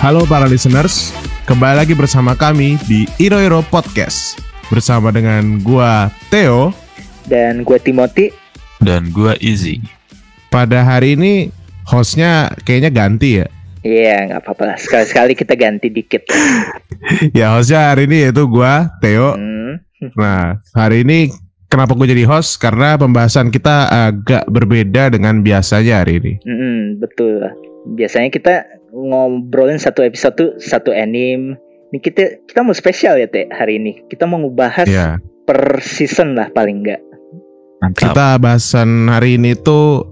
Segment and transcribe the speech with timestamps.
[0.00, 1.12] Halo para listeners,
[1.44, 4.40] kembali lagi bersama kami di Iro Iro Podcast
[4.72, 6.72] bersama dengan gua Theo.
[7.28, 8.32] Dan gue Timothy.
[8.80, 9.76] Dan gua Easy.
[10.48, 11.52] Pada hari ini
[11.84, 13.46] hostnya kayaknya ganti ya.
[13.84, 14.76] Iya, nggak apa-apa lah.
[14.80, 16.24] Sekali-sekali kita ganti dikit.
[17.36, 19.36] Ya hostnya hari ini yaitu gua Theo.
[19.36, 19.84] Hmm.
[20.16, 21.28] Nah hari ini
[21.68, 22.56] kenapa gue jadi host?
[22.56, 26.32] Karena pembahasan kita agak berbeda dengan biasanya hari ini.
[26.40, 27.52] Mm-mm, betul.
[28.00, 31.56] Biasanya kita ngobrolin satu episode tuh satu anime.
[31.90, 34.06] Ini kita kita mau spesial ya teh hari ini.
[34.06, 37.02] Kita mau ngebahas Ya per season lah paling enggak.
[37.80, 38.12] Mantap.
[38.12, 40.04] kita bahasan hari ini tuh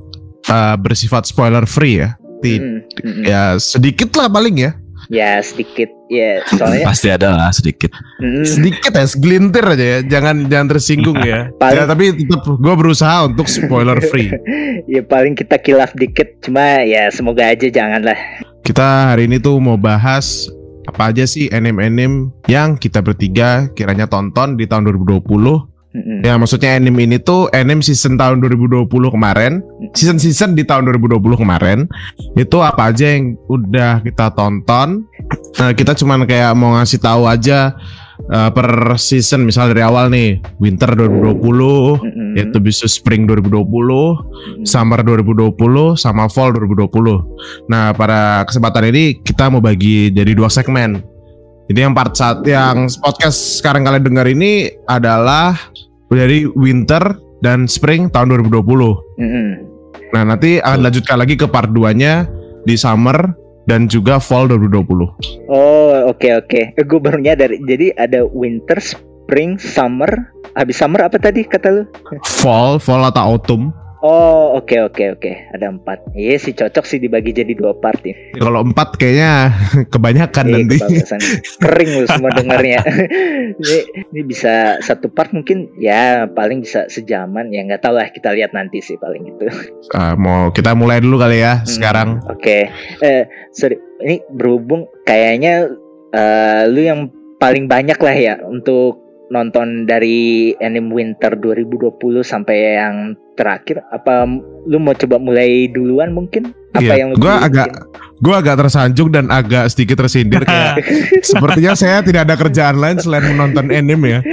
[0.46, 2.16] uh, bersifat spoiler free ya.
[2.38, 3.22] Ti- Mm-mm, mm-mm.
[3.22, 4.72] Ya sedikit lah paling ya.
[5.08, 7.88] Ya sedikit ya soalnya Pasti ada lah sedikit.
[8.18, 12.74] mm, sedikit ya segelintir aja ya jangan jangan tersinggung ya Paling- ya tapi tetap gue
[12.76, 14.28] berusaha untuk spoiler free
[14.90, 18.18] ya paling kita kilaf dikit cuma ya semoga aja janganlah.
[18.68, 20.44] Kita hari ini tuh mau bahas
[20.84, 26.20] apa aja sih anime-anime yang kita bertiga kiranya tonton di tahun 2020 Mm-mm.
[26.20, 29.64] ya maksudnya anime ini tuh anime season tahun 2020 kemarin
[29.96, 31.88] season-season di tahun 2020 kemarin
[32.36, 35.08] itu apa aja yang udah kita tonton?
[35.56, 37.72] Nah, kita cuman kayak mau ngasih tahu aja
[38.26, 42.30] uh, per season misal dari awal nih winter 2020 Mm-mm.
[42.34, 44.66] yaitu bisa spring 2020, Mm-mm.
[44.66, 45.54] summer 2020,
[45.94, 47.70] sama fall 2020.
[47.70, 51.00] Nah, pada kesempatan ini kita mau bagi jadi dua segmen.
[51.68, 55.52] Jadi yang part saat yang podcast sekarang kalian dengar ini adalah
[56.08, 58.64] dari winter dan spring tahun 2020.
[59.20, 59.48] Mm-mm.
[60.08, 62.24] Nah, nanti akan lanjutkan lagi ke part 2-nya
[62.64, 63.36] di summer
[63.68, 64.88] dan juga fall 2020.
[65.52, 66.60] Oh oke oke.
[66.72, 67.52] Eh, Gue baru nyadar.
[67.68, 70.08] Jadi ada winter, spring, summer.
[70.56, 71.82] Habis summer apa tadi kata lu?
[72.24, 73.70] Fall, fall atau autumn.
[73.98, 75.32] Oh oke oke oke.
[75.50, 76.14] Ada empat.
[76.14, 78.14] Iya sih cocok sih dibagi jadi dua part ya.
[78.38, 79.50] Kalau empat kayaknya
[79.94, 80.76] kebanyakan Iya, nanti.
[81.58, 82.78] Kering lu semua dengarnya.
[83.58, 83.78] ini,
[84.14, 88.54] ini bisa satu part mungkin ya paling bisa sejaman ya nggak tahu lah kita lihat
[88.54, 89.50] nanti sih paling gitu.
[89.90, 92.22] Ah, mau kita mulai dulu kali ya sekarang.
[92.22, 92.70] Hmm, Oke.
[93.02, 95.74] Eh sorry ini berhubung kayaknya
[96.14, 97.10] eh, lu yang
[97.42, 98.98] paling banyak lah ya untuk
[99.28, 102.96] nonton dari anime winter 2020 sampai yang
[103.38, 104.26] terakhir apa
[104.64, 107.66] lu mau coba mulai duluan mungkin apa Iya, yang pilih agak
[108.18, 110.82] gue agak tersanjung dan agak sedikit tersindir kayak
[111.24, 114.20] sepertinya saya tidak ada kerjaan lain selain menonton anime ya.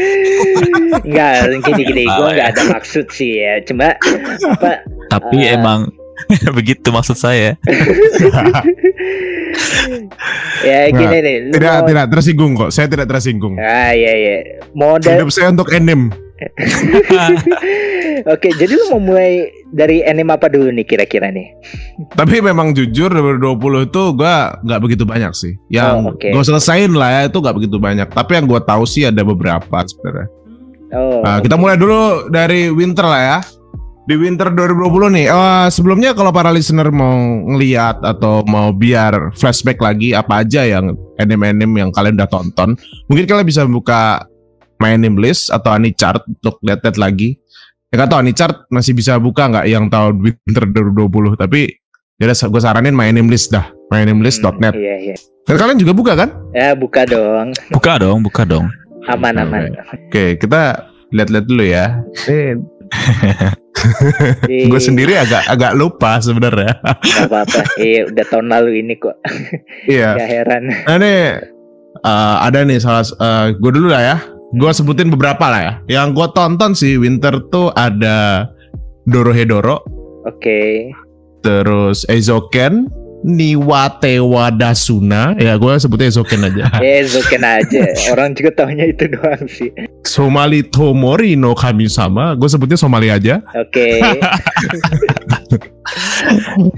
[0.96, 2.52] Enggak, gini gini, gue nggak ya.
[2.52, 3.62] ada maksud sih ya.
[3.62, 3.94] Cuma
[4.50, 4.82] apa?
[5.08, 5.54] Tapi Eh.
[5.54, 5.92] emang
[6.58, 7.60] begitu maksud saya.
[10.66, 11.38] ya gini Nggak, nih.
[11.52, 12.70] tidak mau- tidak tersinggung kok.
[12.72, 13.54] Saya tidak tersinggung.
[13.56, 14.36] Ah iya iya.
[14.74, 16.12] Mau Hidup saya untuk anime.
[18.34, 21.51] Oke, jadi lu mau mulai dari anime apa dulu nih kira-kira nih?
[22.16, 25.53] Tapi memang jujur 2020 itu gue nggak begitu banyak sih.
[25.72, 26.28] Yang Oh, oke.
[26.31, 28.07] gue selesain lah ya itu nggak begitu banyak.
[28.12, 30.28] Tapi yang gue tahu sih ada beberapa sebenarnya.
[30.96, 31.19] Oh.
[31.23, 33.38] Nah, kita mulai dulu dari winter lah ya.
[34.06, 35.25] Di winter 2020 nih.
[35.28, 37.17] Eh, sebelumnya kalau para listener mau
[37.52, 42.78] ngeliat atau mau biar flashback lagi apa aja yang anime-anime yang kalian udah tonton,
[43.09, 44.29] mungkin kalian bisa buka
[44.81, 47.40] My Anime List atau Anichart untuk lihat-lihat lagi.
[47.94, 51.80] Ya kan tahu Anichart masih bisa buka nggak yang tahun winter 2020, tapi
[52.19, 53.75] ya udah gue saranin My Anime List dah.
[53.94, 54.74] MyAnimeList.net.
[54.74, 55.16] Iya iya.
[55.46, 56.30] Dan kalian juga buka kan?
[56.58, 57.53] Ya buka dong.
[57.75, 58.66] Buka dong, buka dong.
[59.06, 59.69] Aman aman.
[60.09, 61.85] Oke, kita lihat-lihat dulu ya.
[64.50, 66.81] Iya, gue sendiri agak agak lupa sebenarnya.
[66.81, 67.62] Gak apa-apa.
[67.78, 69.14] Iya udah tahun lalu ini kok.
[69.85, 70.18] Iya.
[70.18, 70.64] Gak heran.
[70.90, 71.22] Nah nih
[72.02, 73.06] eh, ada nih salah
[73.53, 74.18] gue dulu lah ya.
[74.56, 75.74] Gue sebutin beberapa lah ya.
[76.00, 78.48] Yang gue tonton sih Winter tuh ada
[79.04, 79.84] Dorohedoro,
[80.26, 80.90] Oke.
[81.44, 82.88] terus Ezoken,
[83.22, 85.36] Niwatewa Dasuna.
[85.36, 86.72] Ya gue sebutnya Ezoken aja.
[86.82, 87.84] Ya Zoken aja.
[88.16, 89.70] Orang juga taunya itu doang sih.
[90.08, 92.32] Somali Tomori no Kami sama.
[92.40, 93.44] Gue sebutnya Somali aja.
[93.59, 94.00] Oke.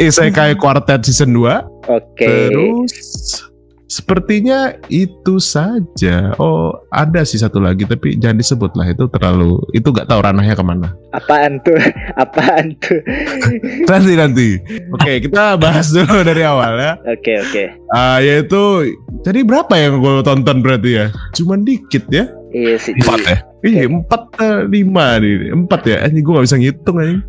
[0.01, 1.45] Isekai Quartet season 2.
[1.87, 2.25] Oke.
[2.25, 3.46] Terus
[3.87, 6.35] sepertinya itu saja.
[6.37, 10.53] Oh, ada sih satu lagi tapi jangan disebut lah itu terlalu itu gak tahu ranahnya
[10.53, 10.91] ke mana.
[11.15, 11.79] Apaan tuh?
[12.23, 12.99] Apaan tuh?
[13.89, 14.49] Nanti nanti.
[14.93, 16.93] Oke, kita bahas dulu dari awal ya.
[17.07, 17.63] Oke oke.
[17.95, 18.93] Ah, yaitu
[19.23, 21.05] jadi berapa yang gue tonton berarti ya?
[21.33, 22.27] Cuman dikit ya.
[22.51, 22.93] Iya sih.
[22.99, 23.37] Empat ya.
[23.65, 25.97] Iya, empat eh, lima nih, empat ya.
[26.05, 27.21] Ini gue gak bisa ngitung anjing.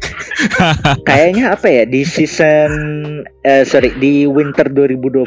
[1.09, 2.71] Kayaknya apa ya di season
[3.49, 5.25] eh sorry di winter 2020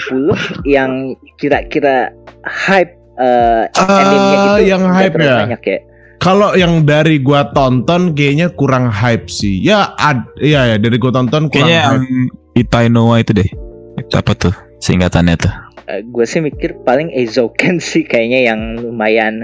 [0.70, 2.14] yang kira-kira
[2.46, 5.36] hype eh animenya Ah, gitu yang nggak hype ya?
[5.46, 5.80] banyak ya.
[6.22, 9.58] Kalau yang dari gua tonton kayaknya kurang hype sih.
[9.58, 12.62] Ya, ad, iya ya dari gua tonton kurang Kayaknya yang hype.
[12.62, 13.50] Itai Noa itu deh.
[13.98, 14.54] Itu apa tuh?
[14.82, 15.54] Singkatannya tuh.
[15.92, 19.44] gue sih mikir paling Eizouken sih kayaknya yang lumayan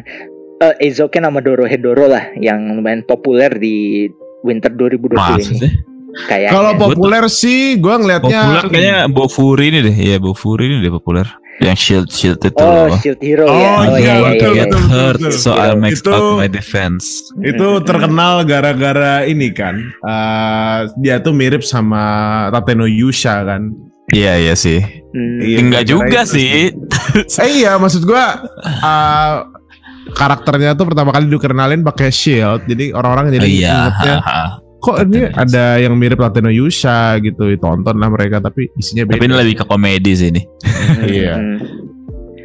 [0.58, 4.08] eh Eizouken sama Dorohedoro lah yang lumayan populer di
[4.42, 5.70] winter 2020 Masa ini.
[6.18, 6.50] Kayaknya.
[6.50, 9.96] Kalau Gua populer sih gue ngelihatnya Populer kayaknya Bofuri ini deh.
[9.96, 11.28] Iya Bofuri ini deh populer.
[11.58, 12.98] Yang shield shield itu Oh, loh.
[12.98, 13.70] Shield Hero Oh, ya.
[13.76, 14.58] Oh iya, iya iya betul, iya.
[14.58, 15.32] Get betul, hurt, betul.
[15.36, 17.06] so I'll max Itu- out my defense.
[17.40, 19.76] itu terkenal gara-gara ini kan.
[20.00, 22.02] eh, dia tuh mirip sama
[22.50, 23.74] Tateno Yusha kan.
[24.08, 24.80] Iya iya sih.
[25.12, 25.38] Hmm.
[25.38, 26.50] Iya, Enggak juga itu sih.
[27.42, 28.38] Eh iya maksud gua
[28.90, 29.36] eh,
[30.14, 32.64] karakternya tuh pertama kali dikenalin pakai shield.
[32.68, 33.70] Jadi orang-orang jadi iya.
[33.74, 34.46] ingetnya haha.
[34.78, 37.50] kok ini ada yang mirip Tateno Yusha gitu.
[37.58, 39.20] Tonton lah mereka tapi isinya beda.
[39.20, 40.42] Tapi ini lebih ke komedi sih ini.
[41.08, 41.36] Iya.
[41.36, 41.58] Hmm.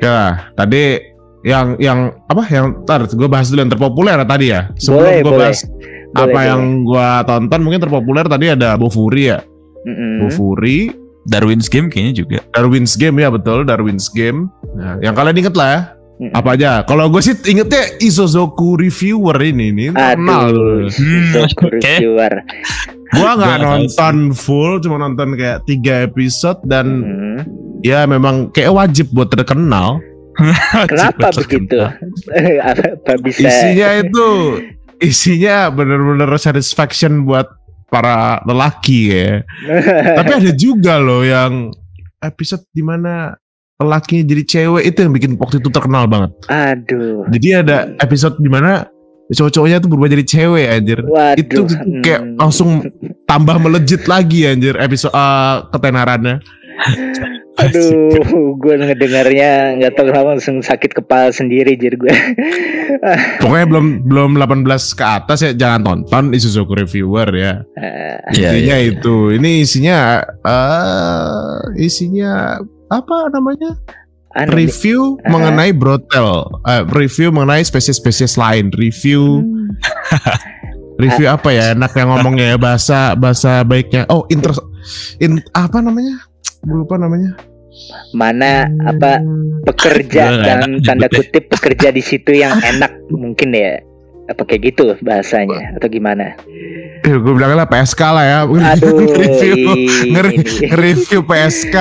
[0.02, 0.98] Ya, tadi
[1.42, 4.60] yang yang apa yang ntar gue bahas dulu yang terpopuler ya tadi ya.
[4.78, 5.40] Sebelum Boleh, gue boleh.
[5.46, 6.44] bahas Boleh, apa boleh.
[6.46, 9.38] yang gue tonton mungkin terpopuler tadi ada Bofuri ya.
[9.82, 10.26] Mm-mm.
[10.26, 10.94] Bofuri,
[11.26, 12.38] Darwin's Game kayaknya juga.
[12.54, 14.46] Darwin's Game ya betul, Darwin's Game.
[14.78, 15.80] Nah, yang kalian inget lah ya.
[16.30, 16.86] Apa aja?
[16.86, 20.54] Kalau gue sih ingetnya Isozoku Reviewer ini ini terkenal.
[20.54, 21.82] Aduh, Hmm, Zoku oke.
[21.82, 22.32] reviewer.
[23.12, 27.38] Gue nggak Gua nggak tahu nonton full, cuma nonton kayak tiga episode dan Hmm.
[27.82, 29.98] ya memang kayak wajib buat terkenal.
[30.88, 31.76] Kenapa begitu?
[32.72, 33.44] apa bisa?
[33.44, 34.28] isinya itu
[34.96, 37.50] isinya bener-bener satisfaction buat
[37.90, 39.44] para lelaki ya.
[40.22, 41.68] Tapi ada juga loh yang
[42.16, 43.34] episode di mana
[43.82, 46.30] lelakinya jadi cewek itu yang bikin waktu itu terkenal banget.
[46.46, 47.26] Aduh.
[47.30, 48.86] Jadi ada episode di mana
[49.32, 50.98] cowok-cowoknya tuh berubah jadi cewek anjir.
[51.04, 51.40] Waduh.
[51.40, 51.60] Itu
[52.00, 52.36] kayak Hmm.
[52.38, 52.70] langsung
[53.24, 56.36] tambah melejit lagi anjir episode eh, ketenarannya.
[57.52, 62.08] Aduh, gue ngedengarnya nggak tahu kenapa langsung sakit kepala sendiri jadi gue.
[63.44, 67.60] Pokoknya belum belum 18 ke atas ya jangan tonton Isuzuku Reviewer ya.
[68.32, 68.88] Iya, Intinya iya.
[68.96, 69.16] itu.
[69.36, 69.96] Ini isinya
[70.42, 72.56] eh isinya
[72.92, 73.72] apa namanya?
[74.32, 75.28] Anu, Review Ah.
[75.28, 76.48] mengenai brothel.
[76.64, 78.72] Eh, review mengenai spesies-spesies lain.
[78.72, 79.44] Review
[81.02, 81.36] review Ah.
[81.36, 81.64] apa ya?
[81.72, 84.08] Enak yang ngomongnya ya bahasa bahasa baiknya.
[84.08, 84.52] Oh, inter
[85.18, 86.16] in, apa namanya?
[86.62, 87.32] Lupa namanya.
[88.12, 89.64] mana apa Hmm.
[89.64, 93.80] pekerja dan enak tanda kutip pekerja di situ yang enak mungkin ya
[94.28, 96.36] apa kayak gitu bahasanya atau gimana?
[97.02, 98.38] Eh, gue bilangnya lah PSK lah ya.
[98.78, 99.74] Aduh, review
[100.14, 101.76] nge-review PSK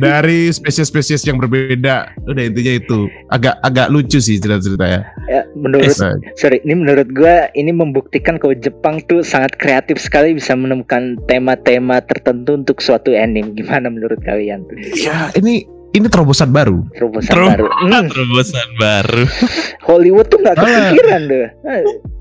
[0.00, 2.16] dari spesies-spesies yang berbeda.
[2.24, 3.08] Udah intinya itu.
[3.28, 5.00] Agak agak lucu sih cerita-cerita ya.
[5.28, 10.36] Ya, menurut Nah, sorry ini menurut gua ini membuktikan kalau Jepang tuh sangat kreatif sekali
[10.36, 16.48] bisa menemukan tema-tema tertentu untuk suatu anime gimana menurut kalian tuh Ya ini ini terobosan
[16.48, 16.80] baru.
[16.90, 17.50] terobosan Terobosan.
[17.50, 19.22] baru Hmm, Terobosan baru.
[19.88, 21.50] Hollywood tuh nggak kepikiran tuh Eh,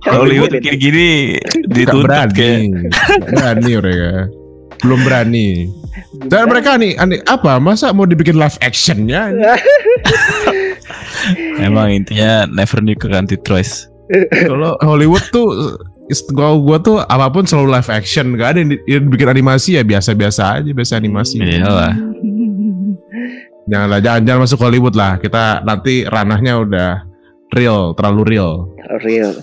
[0.06, 2.52] Hollywood Hollywood kayak gini Gak dituntut berani,
[3.26, 4.12] berani mereka.
[4.78, 5.48] Belum berani.
[6.22, 7.58] Dan mereka nih, aneh, apa?
[7.58, 9.32] Masa mau dibikin live actionnya?
[11.58, 13.88] emang intinya never knew ke anti choice.
[14.46, 15.76] Kalau Hollywood tuh,
[16.32, 18.26] gua gua tuh apa pun selalu live action.
[18.36, 21.42] Gak ada yang, di- yang bikin animasi ya biasa-biasa aja, biasa animasi.
[21.42, 21.94] Iyalah.
[23.66, 25.18] Janganlah, jangan jangan masuk Hollywood lah.
[25.18, 26.90] Kita nanti ranahnya udah
[27.54, 28.52] real, terlalu real.
[29.02, 29.34] real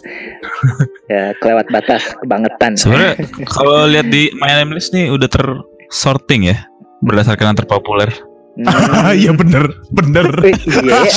[1.10, 3.14] ya kelewat batas kebangetan Sebenarnya
[3.50, 6.62] kalau lihat di My Anime List nih udah tersorting ya
[7.02, 8.10] berdasarkan yang terpopuler.
[8.54, 8.68] Hmm.
[9.16, 10.28] Iya bener, bener.
[10.44, 11.14] Eh, iya ya.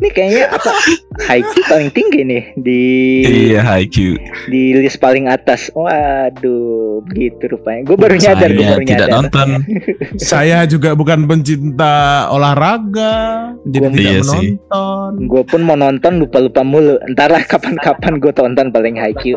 [0.00, 0.72] Ini kayaknya apa
[1.20, 2.82] Haikyuu paling tinggi nih di
[3.22, 4.16] Iya, Haikyuu.
[4.48, 5.68] di list paling atas.
[5.70, 7.84] Waduh, begitu rupanya.
[7.84, 9.10] Gue baru nyadar, gue Saya baru tidak nyadar.
[9.12, 9.48] nonton.
[10.32, 11.94] Saya juga bukan pencinta
[12.30, 13.14] olahraga,
[13.62, 15.10] jadi Gua- tidak Iya menonton.
[15.28, 16.96] Gue pun mau nonton lupa-lupa mulu.
[17.04, 19.36] Entarlah kapan-kapan gue tonton paling Haikyuu.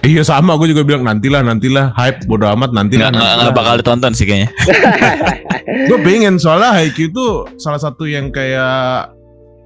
[0.00, 3.08] Iya sama, gue juga bilang nantilah, nantilah, hype, bodo amat, nantilah.
[3.08, 4.48] Nggak, nggak, nggak bakal ditonton sih kayaknya.
[5.86, 7.26] Gue pengen soalnya Haikyuu itu
[7.56, 9.12] salah satu yang kayak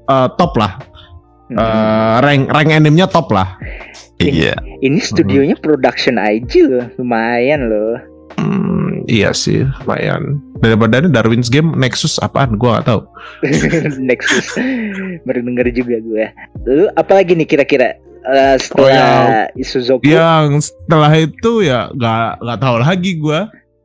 [0.06, 0.76] eh, top lah,
[1.44, 1.60] Hmm.
[1.60, 3.60] Eh, rank rank animenya top lah.
[4.16, 4.56] Iya.
[4.80, 8.00] Ini studionya production IG loh, lumayan loh.
[8.40, 10.40] Hmm, iya sih, lumayan.
[10.64, 12.56] Daripada ini Darwin's Game Nexus apaan?
[12.56, 13.04] Gue gak tahu.
[14.08, 14.56] Nexus
[15.28, 16.24] baru denger juga gue.
[16.64, 20.00] Lalu apalagi nih kira-kira Eh, Oh, setelah Isuzoku?
[20.08, 23.40] Yang setelah itu ya gak gak tahu lagi gue.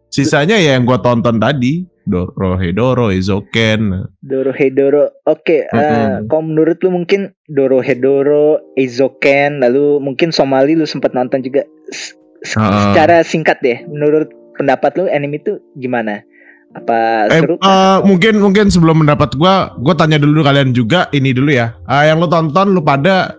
[0.08, 4.10] Sisanya ya yang gue tonton tadi, Dorohedoro, Izoken.
[4.20, 5.14] Dorohedoro.
[5.24, 6.26] Oke, eh, Mm-mm.
[6.26, 11.62] kalau menurut lu mungkin Dorohedoro, Eizoken, lalu mungkin Somali lu sempat nonton juga.
[11.94, 12.18] S-
[12.56, 12.96] Ah.
[12.96, 16.24] Secara singkat deh, menurut pendapat lu anime itu gimana?
[16.72, 17.60] Apa Eh, seru?
[17.60, 21.76] eh, mungkin mungkin sebelum mendapat gua, gua tanya dulu kalian juga ini dulu ya.
[21.84, 23.36] Eh, yang lu tonton lu pada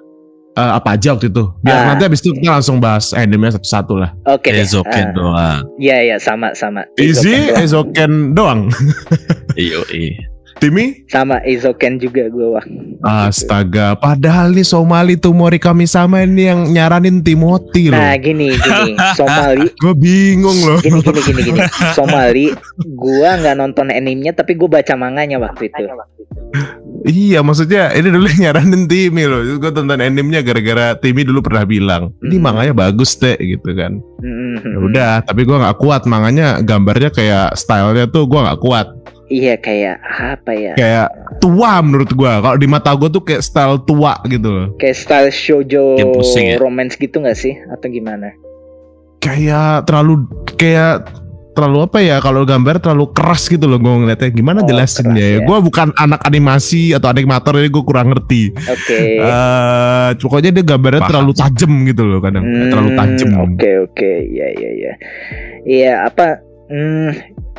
[0.53, 1.45] eh, apa aja waktu itu?
[1.61, 1.85] Biar Ah.
[1.91, 4.11] nanti habis itu kita langsung bahas anime satu-satu lah.
[4.25, 4.63] Oke deh.
[4.63, 5.61] Ezoken Ah, doang.
[5.77, 6.87] Iya iya sama sama.
[6.95, 7.51] Easy.
[7.53, 8.71] Ezoken doang.
[9.59, 10.30] Iyo, iya.
[10.61, 11.03] Timmy?
[11.09, 12.65] sama Ezoken juga gue wah.
[13.03, 17.97] Astaga, padahal nih Somali tuh Mori kami sama ini yang nyaranin Timothy loh.
[17.97, 20.79] Nah gini gini Somali Gue bingung loh.
[20.79, 21.61] gini gini gini gini
[21.97, 22.53] Somali
[22.93, 25.83] gua nggak nonton animenya tapi gue baca manganya waktu itu.
[27.01, 29.41] Iya, maksudnya ini dulu nyaranin Timmy loh.
[29.57, 32.45] Gue tonton animenya gara-gara Timmy dulu pernah bilang, ini Hmm.
[32.45, 33.97] manganya bagus teh gitu kan.
[34.21, 38.87] Mm, udah, tapi gua nggak kuat manganya gambarnya kayak stylenya tuh gua nggak kuat.
[39.31, 40.75] Iya kayak apa ya?
[40.75, 41.09] Kayak
[41.39, 42.43] tua menurut gua.
[42.43, 44.67] Kalau di mata gua tuh kayak style tua gitu loh.
[44.75, 46.57] Kayak style shoujo Yang pusing ya?
[46.59, 47.55] romance gitu nggak sih?
[47.71, 48.35] Atau gimana?
[49.19, 51.07] Kayak terlalu kayak
[51.51, 55.21] terlalu apa ya kalau gambar terlalu keras gitu loh gue ngeliatnya gimana Oh, jelasinnya keras
[55.21, 55.39] ya, ya.
[55.45, 58.99] gue bukan anak animasi atau animator jadi gue kurang ngerti Oke.
[59.19, 61.11] Eh, pokoknya dia gambarnya Paham.
[61.11, 64.93] terlalu tajam gitu loh kadang Hmm, terlalu tajam Oke oke ya ya ya.
[65.61, 66.39] Iya apa?
[66.71, 67.11] Hmm,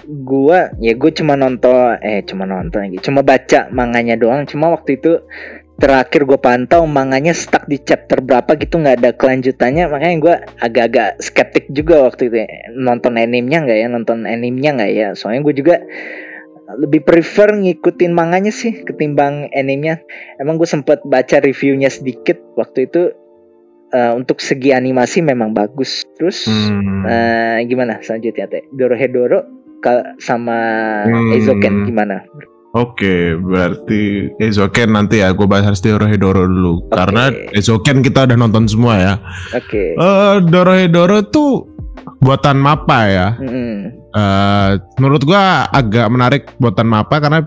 [0.07, 4.49] gua ya gue cuma nonton eh cuma nonton lagi, cuma baca manganya doang.
[4.49, 5.21] Cuma waktu itu
[5.81, 9.89] terakhir gue pantau manganya stuck di chapter berapa gitu nggak ada kelanjutannya.
[9.89, 12.35] Makanya gue agak-agak skeptik juga waktu itu.
[12.45, 12.47] Ya.
[12.77, 13.87] nonton animenya nggak ya?
[13.89, 15.07] Nonton animenya nggak ya?
[15.17, 15.75] Soalnya gue juga
[16.71, 20.01] lebih prefer ngikutin manganya sih ketimbang animenya.
[20.37, 22.37] Emang gue sempet baca reviewnya sedikit.
[22.57, 23.01] Waktu itu
[23.91, 26.05] eh, untuk segi animasi memang bagus.
[26.15, 27.05] Terus Hmm.
[27.09, 27.99] eh, gimana?
[28.05, 28.63] Selanjutnya teh.
[28.71, 29.60] Dorohedoro
[30.21, 30.59] sama
[31.05, 31.33] Hmm.
[31.33, 32.21] Ezoken gimana
[32.71, 36.95] Oke, berarti Ezoken nanti ya gue bahas Dorohedoro dulu Oke.
[36.95, 39.13] karena Ezoken kita udah nonton semua ya.
[39.51, 41.67] oke Eh Dorohedoro tuh
[42.21, 43.27] buatan Mappa ya.
[43.41, 43.91] Mm-mm.
[44.11, 47.39] Eh, menurut gua agak menarik buatan Mappa karena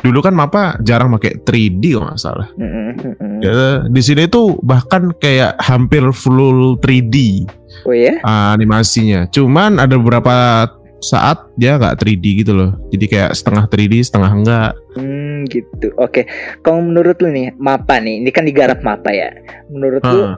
[0.00, 2.48] dulu kan Mappa jarang pakai 3D kalau nggak salah.
[2.56, 3.40] Mm-mm.
[3.44, 7.44] Ya, di sini tuh bahkan kayak hampir full 3D
[7.88, 9.28] oh ya eh, animasinya.
[9.28, 10.64] Cuman ada beberapa
[11.02, 12.70] saat dia nggak 3D gitu loh.
[12.94, 14.70] Jadi kayak setengah 3D, setengah enggak.
[14.94, 15.90] Hmm gitu.
[15.98, 16.24] Oke.
[16.62, 19.34] Kalau menurut lu nih, Mapa nih, ini kan digarap Mapa ya.
[19.68, 20.34] Menurut lu Heeh.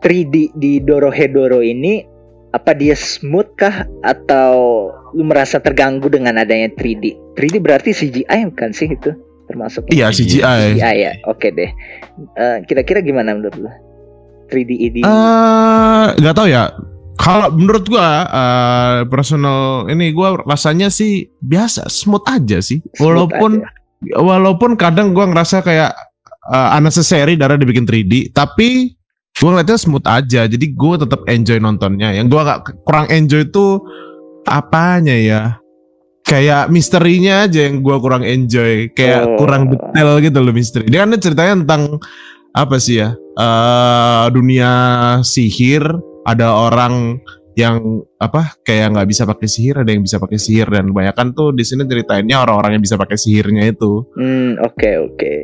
[0.00, 2.06] 3D di Dorohedoro ini
[2.54, 7.36] apa dia smooth kah atau lu merasa terganggu dengan adanya 3D?
[7.36, 9.10] 3D berarti CGI bukan sih itu
[9.50, 9.90] termasuk?
[9.90, 10.78] Iya CGI.
[10.78, 11.12] CGI ya.
[11.26, 11.70] Oke deh.
[12.38, 13.68] Eh, kira-kira gimana menurut lu?
[14.46, 16.70] 3D ini Eh, nggak tahu ya.
[17.16, 22.78] Kalau menurut gua eh, personal ini gua rasanya sih biasa, smooth aja sih.
[23.00, 24.20] Walaupun aja.
[24.20, 25.96] walaupun kadang gua ngerasa kayak
[26.46, 28.94] uh, unnecessary darah dibikin 3D, tapi
[29.34, 30.44] gua ngeliatnya smooth aja.
[30.44, 32.12] Jadi gua tetap enjoy nontonnya.
[32.12, 33.80] Yang gua gak kurang enjoy itu
[34.44, 35.42] apanya ya?
[36.22, 38.92] Kayak misterinya aja yang gua kurang enjoy.
[38.92, 39.38] Kayak Oh.
[39.40, 40.84] kurang detail gitu loh misteri.
[40.86, 41.82] Dia kan ceritanya tentang
[42.52, 43.16] apa sih ya?
[43.36, 44.70] eh dunia
[45.20, 45.84] sihir,
[46.26, 47.22] ada orang
[47.56, 51.56] yang apa kayak nggak bisa pakai sihir, ada yang bisa pakai sihir dan kebanyakan tuh
[51.56, 54.04] di sini ceritainnya orang-orang yang bisa pakai sihirnya itu.
[54.12, 55.34] Hmm, oke oke.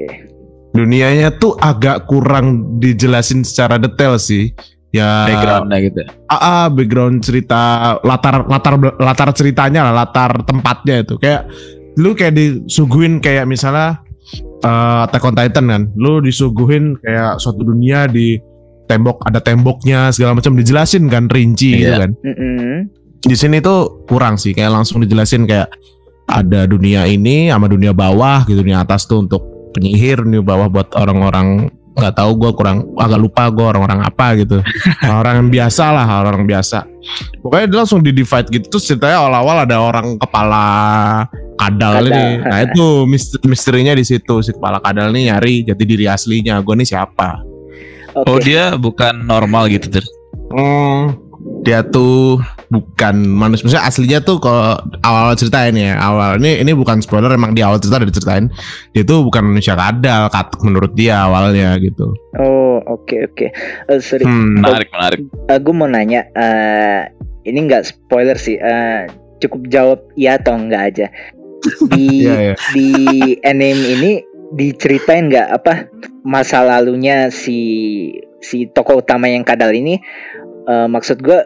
[0.76, 4.52] Dunianya tuh agak kurang dijelasin secara detail sih.
[4.92, 6.00] Ya Backgroundnya gitu.
[6.28, 11.48] ah, ah, background cerita latar latar latar ceritanya lah latar tempatnya itu kayak
[11.96, 14.04] lu kayak disuguhin kayak misalnya
[14.60, 18.36] eh Attack on Titan kan lu disuguhin kayak suatu dunia di
[18.84, 22.02] tembok ada temboknya segala macam dijelasin kan rinci gitu Iya.
[22.02, 22.76] kan Mm-mm.
[23.22, 25.70] di sini tuh kurang sih kayak langsung dijelasin kayak
[26.24, 30.92] ada dunia ini sama dunia bawah gitu dunia atas tuh untuk penyihir dunia bawah buat
[30.92, 34.64] orang-orang nggak tahu gue kurang agak lupa gue orang-orang apa gitu
[35.20, 36.88] orang yang biasa lah orang biasa
[37.38, 40.64] pokoknya dia langsung di divide gitu terus ceritanya awal-awal ada orang kepala
[41.54, 42.08] kadal, Kadal.
[42.08, 46.56] ini nah itu mister- misterinya di situ si kepala kadal nih nyari jati diri aslinya
[46.58, 47.44] gue nih siapa
[48.12, 48.28] Oke.
[48.28, 50.04] Oh dia bukan normal gitu ter.
[50.52, 51.16] Hmm,
[51.64, 52.36] dia tuh
[52.68, 53.64] bukan manusia.
[53.68, 57.64] Maksudnya aslinya tuh kalau awal cerita ini ya, awal ini ini bukan spoiler emang di
[57.64, 58.46] awal cerita udah diceritain
[58.92, 62.12] dia tuh bukan manusia kadal kat menurut dia awalnya gitu.
[62.36, 63.46] Oh, oke oke.
[63.88, 64.28] Eh, sorry.
[64.28, 64.60] Hmm.
[64.60, 65.20] Menarik menarik.
[65.48, 67.08] gue mau nanya, eh
[67.48, 69.08] ini nggak spoiler sih, eh
[69.40, 71.06] cukup jawab iya atau enggak aja.
[71.94, 72.54] Di Iya, iya.
[72.74, 72.88] di
[73.46, 74.10] anime ini
[74.52, 75.86] diceritain nggak apa
[76.22, 77.58] masa lalunya si
[78.42, 79.98] si tokoh utama yang kadal ini?
[80.66, 81.38] Eh, maksud gue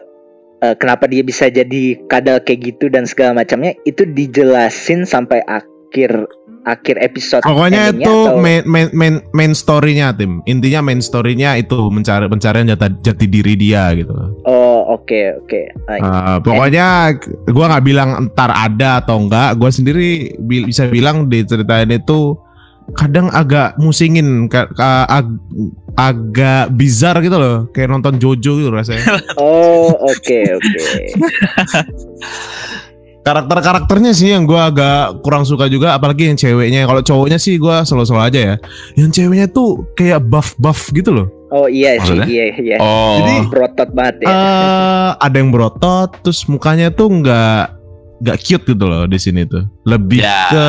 [0.61, 6.25] eh, kenapa dia bisa jadi kadal kayak gitu dan segala macamnya itu dijelasin sampai akhir
[6.67, 7.47] akhir episode.
[7.47, 10.43] Pokoknya itu atau- main main main, main story-nya tim.
[10.43, 14.11] Intinya main story-nya itu mencari pencarian jati, jati diri dia gitu.
[14.43, 15.61] Oh oke oke.
[15.71, 17.15] Eh, Uh, pokoknya
[17.55, 22.35] gua nggak bilang entar ada atau enggak, gua sendiri bi- bisa bilang di ceritain itu
[22.93, 24.71] kadang agak musingin, ka-
[25.03, 25.41] ag-
[25.93, 29.03] agak bizar gitu loh, kayak nonton Jojo gitu rasanya.
[29.37, 30.85] Oh oke oke.
[33.19, 37.83] karakter-karakternya sih yang gua agak kurang suka juga apalagi yang ceweknya kalau cowoknya sih gua
[37.83, 38.55] selalu-selalu aja ya
[38.95, 42.75] yang ceweknya tuh kayak buff-buff gitu loh Oh iya sih, iya iya.
[42.75, 44.27] Oh, Jadi- Berotot banget ya.
[44.27, 47.76] eh ada yang berotot terus mukanya tuh nggak
[48.17, 50.49] nggak cute gitu loh di sini tuh lebih Ya.
[50.49, 50.65] ke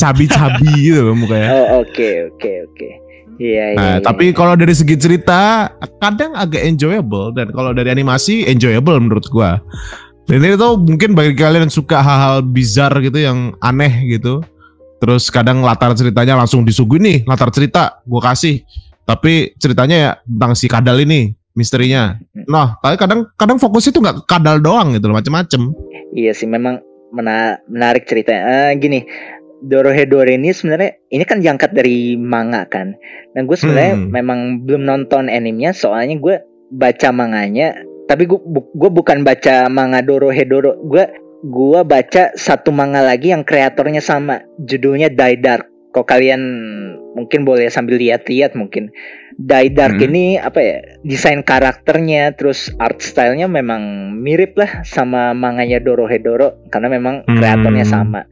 [0.00, 2.88] cabi-cabi gitu loh mukanya Oh oke oke oke.
[3.36, 3.76] Iya iya.
[3.76, 4.00] Nah, iya.
[4.00, 5.68] tapi kalau dari segi cerita
[6.00, 9.60] kadang agak enjoyable dan kalau dari animasi enjoyable menurut gua.
[10.24, 14.40] Dan ini tuh mungkin bagi kalian yang suka hal-hal bizar gitu yang aneh gitu.
[14.96, 18.64] Terus kadang latar ceritanya langsung disuguhin nih latar cerita gua kasih.
[19.04, 22.16] Tapi ceritanya ya tentang si kadal ini misterinya.
[22.48, 25.76] Nah, tapi kadang kadang fokusnya tuh nggak ke kadal doang gitu loh, macem-macem.
[26.16, 26.80] Iya sih memang
[27.12, 28.70] mena- menarik ceritanya.
[28.70, 29.00] Eh, gini,
[29.56, 32.92] Dorohedoro ini sebenarnya ini kan diangkat dari manga kan.
[33.32, 34.08] Nah gue sebenarnya Hmm.
[34.12, 36.36] memang belum nonton animenya soalnya gue
[36.70, 37.72] baca manganya.
[38.06, 40.76] Tapi gue bu- gue bukan baca manga Dorohedoro.
[40.84, 41.08] Gue
[41.40, 44.44] gue baca satu manga lagi yang kreatornya sama.
[44.60, 45.66] Judulnya Die Dark.
[45.90, 46.42] Kok kalian
[47.16, 48.92] mungkin boleh sambil lihat-lihat mungkin.
[49.36, 50.06] Die Dark Hmm.
[50.06, 50.76] ini apa ya?
[51.00, 57.36] Desain karakternya terus art stylenya memang mirip lah sama manganya Dorohedoro karena memang Hmm.
[57.36, 58.28] kreatornya sama.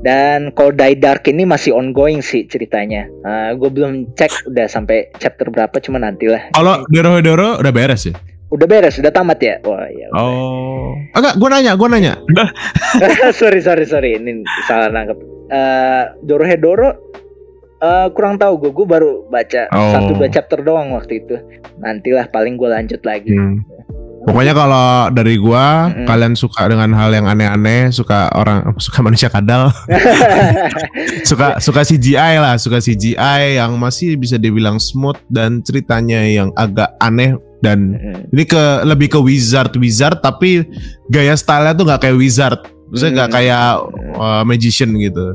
[0.00, 3.10] Dan kalau Die Dark ini masih ongoing sih ceritanya.
[3.54, 6.54] gue belum cek udah sampai chapter berapa cuma nantilah.
[6.54, 8.14] Kalau Doro Doro udah beres ya?
[8.48, 9.54] Udah beres, udah tamat ya.
[9.60, 10.08] Wah ya.
[10.16, 10.96] Oh.
[11.12, 12.16] Enggak, gua nanya, gua nanya.
[13.38, 15.18] sorry sorry sorry ini salah nangkep.
[15.48, 16.90] Eh Dorohedoro
[17.78, 18.70] eh kurang tahu gue.
[18.72, 19.92] Gue baru baca Oh.
[19.94, 21.36] satu dua chapter doang waktu itu.
[21.78, 23.30] Nantilah paling gue lanjut lagi.
[23.30, 23.62] Hmm.
[24.18, 29.70] Pokoknya kalau dari gua kalian suka dengan hal yang aneh-aneh, suka orang suka manusia kadal,
[31.30, 36.92] suka suka CGI lah, suka CGI yang masih bisa dibilang smooth dan ceritanya yang agak
[36.98, 37.94] aneh dan
[38.28, 40.66] ini ke lebih ke wizard wizard tapi
[41.08, 43.64] gaya stylenya tuh nggak kayak wizard, maksudnya nggak kayak
[44.14, 45.34] uh, magician gitu.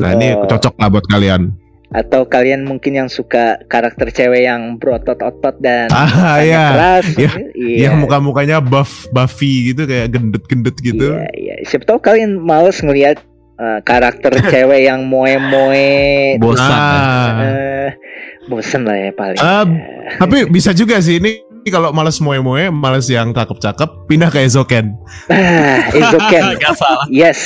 [0.00, 0.46] Nah ini Oh.
[0.46, 1.52] cocok lah buat kalian.
[1.90, 7.06] Atau kalian mungkin yang suka karakter cewek yang berotot-otot dan Ah tanya ya, keras.
[7.18, 7.30] Iya.
[7.58, 7.76] Iya.
[7.90, 11.18] yang muka-mukanya buff buffy gitu kayak gendut-gendut gitu.
[11.18, 11.54] Iya, iya.
[11.66, 13.18] Siapa tahu kalian males ngelihat
[13.58, 16.38] uh, karakter cewek yang moe-moe.
[16.38, 17.34] bosan.
[17.42, 17.90] Eh,
[18.46, 19.40] bosen lah ya paling.
[19.42, 19.66] Ah,
[20.16, 24.96] Tapi bisa juga sih ini kalau males moe-moe, males yang cakep-cakep, pindah ke Ezoken.
[25.28, 26.42] Ah, Izuken.
[26.64, 27.04] Gak salah.
[27.12, 27.36] yes,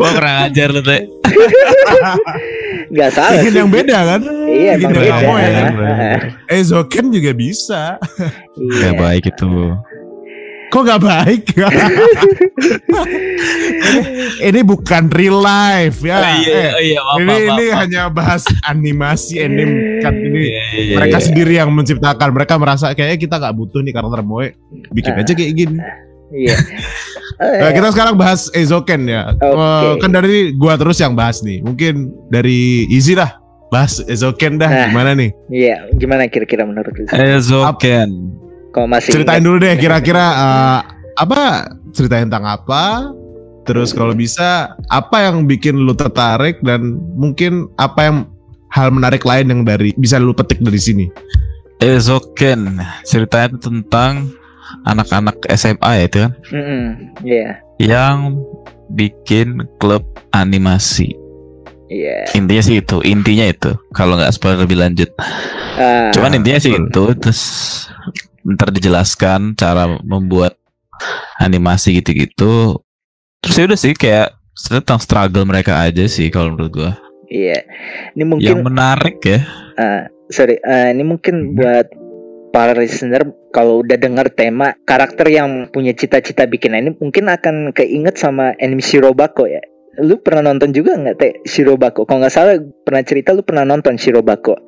[0.00, 1.04] Gua kurang ajar lu teh.
[2.90, 3.58] nggak salah Bikin sih.
[3.62, 4.20] yang beda kan?
[4.50, 5.28] Iya, Bikin yang beda.
[5.28, 5.72] moe kan?
[6.58, 7.82] Ezoken juga bisa.
[8.56, 8.90] iya.
[8.90, 9.46] Gak baik itu.
[10.70, 11.42] Kok gak baik?
[11.50, 11.58] ini,
[14.48, 16.16] ini bukan real life ya.
[16.16, 17.76] oh iya, Eh, oh iya, maaf, ini maaf, ini maaf.
[17.76, 21.24] hanya bahas animasi anime kan ini Iya, iya, iya, mereka iya.
[21.26, 24.46] sendiri yang menciptakan mereka merasa kayaknya kita nggak butuh nih karakter moe
[24.90, 25.20] bikin Ah.
[25.20, 25.76] aja kayak gini
[26.30, 26.54] Iya.
[27.40, 29.34] Nah, kita sekarang bahas Ezoken ya.
[29.34, 29.50] Oke.
[29.50, 31.58] Eh, kan dari gua terus yang bahas nih.
[31.58, 33.34] Mungkin dari Easy lah.
[33.66, 34.66] Bahas Ezoken dah.
[34.66, 34.86] Nah.
[34.86, 35.30] Gimana nih?
[35.50, 37.02] Iya, gimana kira-kira menurut lu?
[37.10, 38.08] Ezoken.
[38.70, 40.80] Kalau masih Ceritain ingat- dulu deh kira-kira eh,
[41.16, 41.40] apa?
[41.90, 43.10] Ceritain tentang apa?
[43.62, 46.80] Terus kalau bisa apa yang bikin lu tertarik dan
[47.12, 48.16] mungkin apa yang
[48.68, 51.06] hal menarik lain yang dari bisa lu petik dari sini?
[51.78, 52.78] Ezoken.
[53.02, 54.30] Ceritanya itu tentang
[54.82, 56.82] anak-anak SMA ya itu kan Mm-mm,
[57.20, 58.38] Iya, yang
[58.88, 61.10] bikin klub animasi.
[61.86, 62.22] iya.
[62.32, 63.70] Intinya sih itu, intinya itu.
[63.90, 65.10] Kalau nggak spoiler lebih lanjut.
[65.74, 67.42] Ah, Cuman intinya sih itu terus
[68.44, 70.56] ntar dijelaskan cara membuat
[71.40, 72.80] animasi gitu-gitu.
[73.40, 74.36] Terus ya udah sih kayak
[74.68, 76.92] tentang struggle mereka aja sih kalau menurut gua.
[77.30, 77.64] Iya.
[78.12, 79.40] Ini Yang mungkin menarik ya.
[79.78, 81.56] ah, sorry, ah, ini mungkin Hmm.
[81.56, 81.86] buat
[82.50, 83.22] para listener
[83.54, 88.82] kalau udah dengar tema karakter yang punya cita-cita bikin ini mungkin akan keinget sama anime
[88.82, 89.62] Shirobako ya.
[90.02, 92.04] Lu pernah nonton juga nggak teh Shirobako?
[92.04, 94.58] Kalau nggak salah pernah cerita lu pernah nonton Shirobako.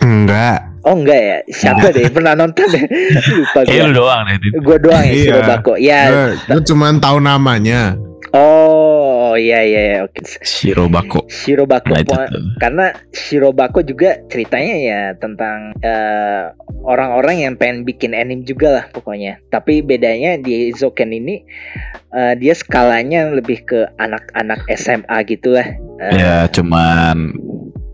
[0.00, 0.77] Enggak.
[0.88, 1.38] Oh enggak ya?
[1.46, 2.84] Siapa deh pernah nonton deh?
[3.36, 3.98] Lupa Kayak lu gue.
[3.98, 4.36] doang deh.
[4.58, 5.22] Gue doang ya Iya.
[5.22, 5.72] Shirobako.
[5.76, 6.00] Ya.
[6.42, 7.92] Gue cuman tahu namanya.
[8.30, 10.20] Oh iya iya iya, oke.
[10.42, 11.24] Shirobako.
[11.26, 11.90] Shirobako.
[11.90, 18.68] Nah, Po- karena Shirobako juga ceritanya ya tentang eh, orang-orang yang pengen bikin anime juga
[18.70, 19.40] lah pokoknya.
[19.46, 21.40] Tapi bedanya di Zoken ini
[22.10, 25.68] eh, dia skalanya lebih ke anak-anak SMA gitu lah.
[25.98, 27.32] Eh, Ya cuman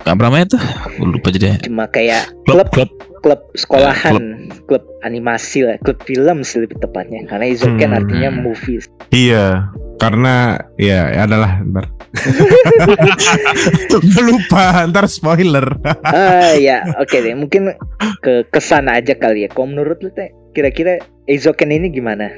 [0.05, 0.63] apa namanya tuh?
[0.97, 1.57] Gua lupa jadi.
[1.61, 2.91] Cuma kayak Klub klub klub.
[3.25, 7.25] klub sekolahan, klub animasi lah, klub film sih lebih tepatnya.
[7.25, 7.99] Karena Izoken Hmm.
[7.99, 8.85] artinya movies.
[9.09, 11.89] Iya, karena ya, ya adalah ntar.
[14.05, 15.65] Gue lupa, ntar spoiler.
[16.05, 17.33] ah ya, oke deh.
[17.33, 17.73] Mungkin
[18.21, 19.49] ke ke sana aja kali ya.
[19.49, 22.29] Kalau menurut lu teh, kira-kira Izoken ini gimana?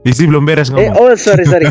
[0.00, 0.94] Isi belum beres Eh, ngomong.
[0.94, 1.66] oh sorry sorry,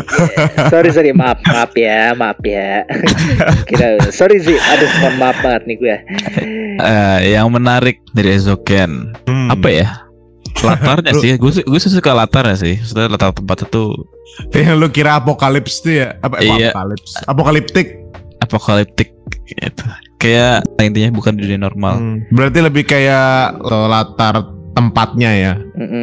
[0.72, 2.82] sorry sorry maaf maaf ya maaf ya.
[3.68, 5.96] Kira sorry sih, aduh mohon maaf banget nih gue.
[6.78, 9.48] Eh, yang menarik dari Ezoken Hmm.
[9.48, 9.88] apa ya?
[10.58, 12.74] Latarnya sih, gue gue suka latarnya sih.
[12.78, 13.94] Maksudnya latar tempat itu
[14.50, 16.08] Yang lu kira apokalips tuh ya?
[16.18, 16.72] Apa Iya.
[16.72, 17.10] apokalips?
[17.24, 17.88] Apokaliptik.
[18.38, 19.10] apokaliptik
[19.46, 19.84] gitu.
[20.16, 21.94] Kayak intinya bukan dunia normal.
[21.94, 22.16] Hmm.
[22.30, 24.40] Berarti lebih kayak uh, latar
[24.72, 25.52] tempatnya ya.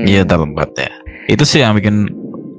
[0.03, 0.89] Iya latar tempatnya.
[1.25, 2.09] Itu sih yang bikin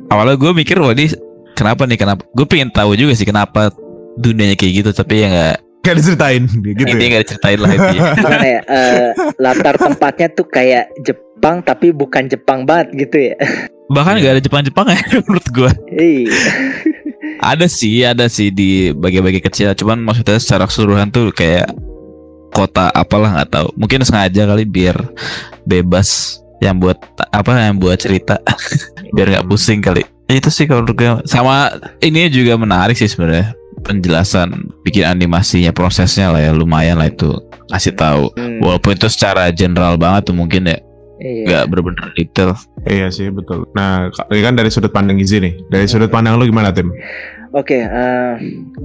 [0.09, 1.11] awalnya gue mikir wah ini
[1.53, 2.23] kenapa nih kenapa?
[2.33, 3.71] Gue pengen tahu juga sih kenapa
[4.17, 6.83] dunianya kayak gitu tapi ya nggak Kayak diceritain gitu.
[6.83, 7.11] intinya ya.
[7.15, 7.71] nggak diceritain lah.
[8.19, 8.61] Gimana ya?
[8.67, 9.07] eh,
[9.39, 13.35] latar tempatnya tuh kayak Jepang tapi bukan Jepang banget gitu ya.
[13.87, 15.71] Bahkan nggak ada Jepang-Jepang ya menurut gue.
[15.95, 16.35] Iya.
[17.39, 19.71] Ada sih, ada sih di bagi-bagi kecil.
[19.79, 21.71] Cuman maksudnya secara keseluruhan tuh kayak
[22.51, 23.69] kota apalah nggak tahu.
[23.79, 24.99] Mungkin sengaja kali biar
[25.63, 26.97] bebas yang buat
[27.33, 28.41] apa yang buat cerita
[29.15, 30.05] biar nggak pusing kali.
[30.27, 31.71] Itu sih kalau gue sama
[32.03, 33.55] ini juga menarik sih sebenarnya
[33.87, 37.31] penjelasan bikin animasinya prosesnya lah ya lumayan lah itu
[37.71, 40.79] kasih tahu Hmm, walaupun itu secara general banget tuh mungkin ya
[41.23, 41.45] iya.
[41.47, 43.67] nggak bener-bener detail Iya sih betul.
[43.75, 45.59] Nah, ini kan dari sudut pandang Izzy nih.
[45.67, 46.95] Dari sudut pandang lu gimana tim?
[47.53, 48.33] Oke, eh,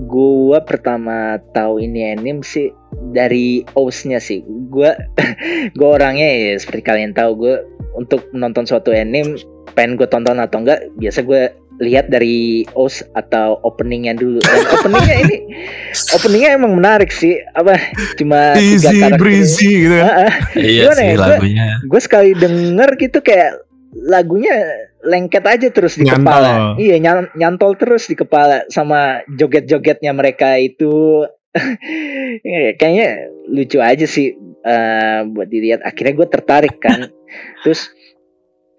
[0.05, 2.69] gua pertama tahu ini anime sih
[3.11, 4.41] dari OS-nya sih.
[4.69, 4.93] Gua
[5.77, 7.55] gua orangnya ya seperti kalian tahu gue
[7.97, 9.39] untuk menonton suatu anime
[9.71, 11.47] pengen gue tonton atau enggak biasa gue
[11.81, 14.37] lihat dari OS atau openingnya dulu.
[14.43, 15.37] Dan openingnya ini
[16.15, 17.41] openingnya emang menarik sih.
[17.57, 17.73] Apa
[18.15, 20.29] cuma tiga Easy karakter breezy gitu kan.
[20.53, 21.67] Iya sih ya, gua- lagunya.
[21.81, 24.55] gue sekali denger gitu kayak lagunya
[25.01, 26.21] lengket aja terus di Nyantol.
[26.25, 26.51] kepala.
[26.77, 31.25] Iya nyan- nyantol terus di kepala sama joget-jogetnya mereka itu.
[32.41, 34.31] Ya, kayaknya lucu aja sih
[34.63, 35.83] eh, buat dilihat.
[35.83, 37.11] Akhirnya gue tertarik kan.
[37.67, 37.91] Terus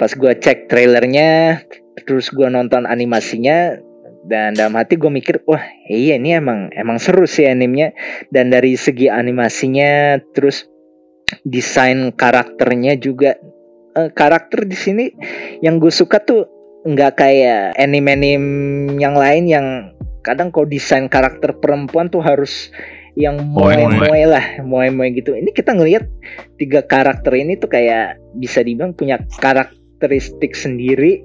[0.00, 1.62] pas gue cek trailernya
[2.08, 3.76] terus gue nonton animasinya
[4.26, 7.92] dan dalam hati gue mikir wah iya ini emang emang seru sih animenya.
[8.32, 10.64] Dan dari segi animasinya terus
[11.44, 13.36] desain karakternya juga
[13.92, 15.12] Eh, karakter di sini
[15.60, 16.48] yang gue suka tuh
[16.88, 19.66] nggak kayak anime-anime yang lain yang
[20.24, 22.72] kadang kalau desain karakter perempuan tuh harus
[23.20, 23.92] yang Moe, moe.
[24.00, 26.08] moe-moe lah moe-moe gitu ini kita ngelihat
[26.56, 31.20] tiga karakter ini tuh kayak bisa dibilang punya karakteristik sendiri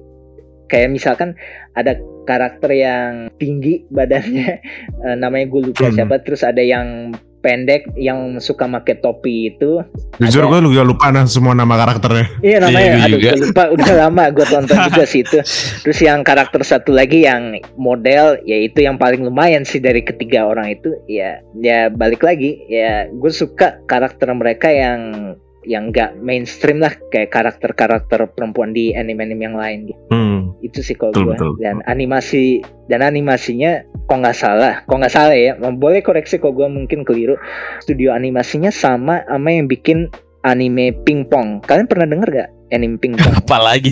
[0.67, 1.39] kayak misalkan
[1.71, 1.95] ada
[2.27, 4.59] karakter yang tinggi badannya
[5.07, 5.95] eh, namanya gue lupa Hmm.
[5.95, 7.15] siapa terus ada yang
[7.47, 9.79] pendek yang suka pakai topi itu
[10.19, 12.25] Jujur Ada- gue juga lupa nah semua nama karakternya.
[12.41, 13.29] Iya namanya, Iya, aduh juga.
[13.31, 15.37] gue lupa udah lama gue tonton juga sih itu.
[15.85, 20.73] Terus yang karakter satu lagi yang model, yaitu yang paling lumayan sih dari ketiga orang
[20.73, 25.33] itu, ya, ya balik lagi, ya gue suka karakter mereka yang
[25.67, 30.01] yang gak mainstream lah kayak karakter-karakter perempuan di anime-anime yang lain gitu.
[30.09, 30.39] Hmm.
[30.63, 31.35] Itu sih kalau gue.
[31.61, 36.67] Dan animasi dan animasinya kok nggak salah, kok nggak salah ya, boleh koreksi kok gue
[36.71, 37.35] mungkin keliru.
[37.83, 40.07] Studio animasinya sama sama yang bikin
[40.47, 41.59] anime pingpong.
[41.67, 43.35] Kalian pernah denger gak anime pingpong?
[43.43, 43.91] apalagi.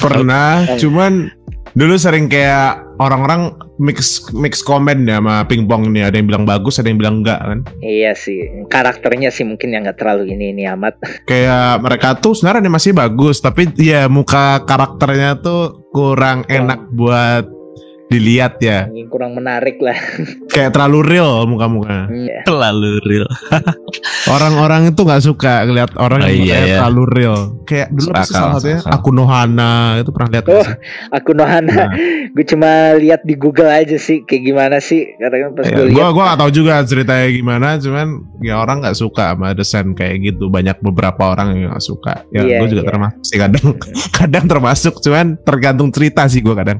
[0.00, 1.28] Pernah, cuman
[1.76, 6.82] dulu sering kayak orang-orang mix mix komen ya sama pingpong ini ada yang bilang bagus
[6.82, 10.66] ada yang bilang enggak kan iya sih, karakternya sih mungkin yang nggak terlalu ini ini
[10.66, 10.98] amat.
[11.30, 17.59] kayak mereka tuh sebenarnya animasi bagus tapi ya muka karakternya tuh kurang enak buat
[18.10, 19.94] dilihat ya Ini kurang menarik lah.
[20.52, 22.42] kayak terlalu real muka-muka Iya.
[22.42, 23.28] Terlalu real.
[24.34, 26.76] orang-orang itu nggak suka ngeliat orang Oh, yang iya, iya.
[26.82, 30.74] terlalu real kayak dulu apa salah satunya aku Nohana itu pernah lihat Oh, sih?
[31.14, 31.88] Aku Nohana, Nah.
[32.34, 35.06] gue cuma lihat di Google aja sih kayak gimana sih.
[35.14, 38.06] Karena pas Ya, gue gua lihat, gua gak tahu juga ceritanya gimana, cuman
[38.40, 40.50] ya orang nggak suka sama desain kayak gitu.
[40.50, 42.26] Banyak beberapa orang yang nggak suka.
[42.30, 42.90] Ya, Iya, gue juga iya.
[42.90, 43.66] termasuk sih kadang,
[44.10, 46.78] kadang termasuk, cuman tergantung cerita sih gue kadang.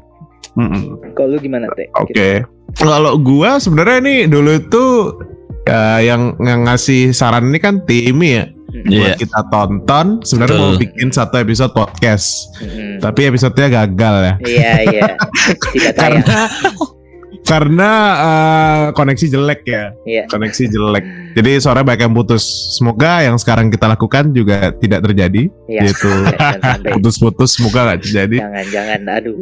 [0.59, 1.15] Mm-mm.
[1.15, 1.87] kalau lu gimana teh?
[1.95, 2.43] Oke.
[2.75, 4.85] Kalau gua sebenarnya nih dulu itu
[5.67, 8.45] ya, yang yang ngasih saran ini kan Timi ya.
[8.71, 8.99] Iya.
[9.03, 12.47] Buat kita tonton, sebenarnya mau bikin satu episode podcast.
[12.63, 13.03] Mm-mm.
[13.03, 14.33] Tapi episodenya gagal ya.
[14.47, 15.07] Iya iya,
[15.99, 16.47] karena
[17.41, 19.83] karena eh, koneksi jelek ya.
[20.03, 20.23] Iya.
[20.27, 21.05] Koneksi jelek.
[21.37, 22.43] Jadi suara banyak yang putus.
[22.75, 25.47] Semoga yang sekarang kita lakukan juga tidak terjadi.
[25.71, 25.95] Jangan
[26.63, 26.91] sampai.
[26.95, 28.37] Putus-putus semoga nggak terjadi.
[28.39, 29.35] Jangan jangan, aduh.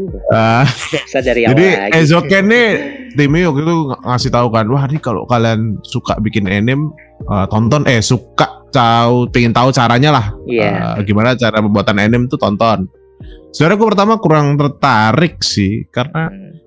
[0.90, 1.68] Bisa dari awal jadi.
[1.96, 2.68] Ezoken nih
[3.14, 6.94] Timmy waktu itu ng- ngasih tahu kan, wah nih kalau kalian suka bikin anime
[7.26, 10.26] eh, tonton eh suka tahu pengen tahu caranya lah.
[10.46, 10.98] Iya.
[10.98, 12.86] Eh, gimana cara pembuatan anime tuh tonton.
[13.50, 16.59] Sebenarnya gue pertama kurang tertarik sih karena Hmm.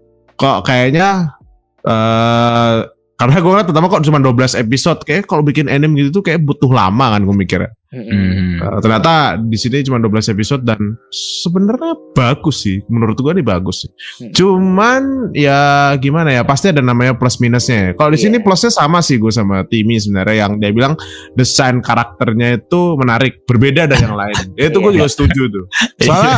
[0.43, 1.39] Kok kayaknya
[1.87, 2.79] eh
[3.15, 6.43] karena gue kan pertama kok cuma 12 episode kayak kalau bikin anime gitu tuh kayak
[6.43, 8.09] butuh lama kan gue mikir Mm-mm.
[8.09, 8.57] Hmm.
[8.57, 10.81] Uh, ternyata di sini cuma 12 episode dan
[11.13, 12.81] sebenarnya bagus sih.
[12.89, 13.91] Menurut gua nih bagus sih.
[14.17, 14.33] Hmm.
[14.33, 15.03] Cuman
[15.37, 16.41] ya gimana ya?
[16.41, 17.93] Pasti ada namanya plus minusnya.
[17.93, 18.01] ya.
[18.01, 18.45] Kalau di sini Iya.
[18.49, 20.97] plusnya sama sih gue sama Timmy sebenarnya yang dia bilang
[21.37, 24.57] desain karakternya itu menarik, berbeda dari yang lain.
[24.57, 24.99] Ya, itu gue Iya.
[25.05, 25.65] juga setuju tuh.
[26.01, 26.37] Iya Soalnya.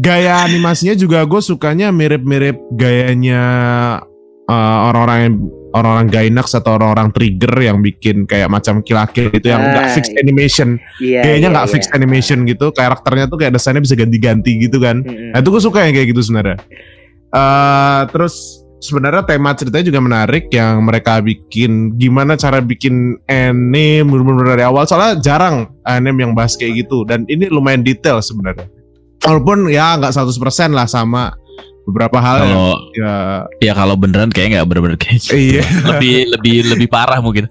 [0.00, 3.42] Gaya animasinya juga gue sukanya mirip-mirip gayanya
[4.48, 5.34] uh, orang-orang yang
[5.72, 10.12] orang-orang Gainax atau orang-orang Trigger yang bikin kayak macam kill-kill itu yang nggak Ah, fixed
[10.12, 10.20] iya.
[10.20, 10.68] animation.
[11.00, 11.72] Iya, Kayaknya iya, nggak iya.
[11.72, 12.66] fixed animation gitu.
[12.76, 15.00] Karakternya tuh kayak desainnya bisa ganti-ganti gitu kan.
[15.00, 15.32] Mm-mm.
[15.32, 16.56] Nah itu gue suka yang kayak gitu sebenarnya.
[17.32, 18.34] Eh terus
[18.84, 24.04] sebenarnya tema ceritanya juga menarik yang mereka bikin gimana cara bikin anime
[24.44, 28.68] dari awal soalnya jarang anime yang bahas kayak gitu dan ini lumayan detail sebenarnya.
[29.22, 30.34] Walaupun ya nggak 100%
[30.70, 31.30] lah sama
[31.82, 33.14] beberapa hal yang Kalau ya
[33.58, 35.34] ya kalau beneran kayak nggak bener-bener kayak gitu.
[35.34, 37.50] iya lebih lebih lebih parah mungkin.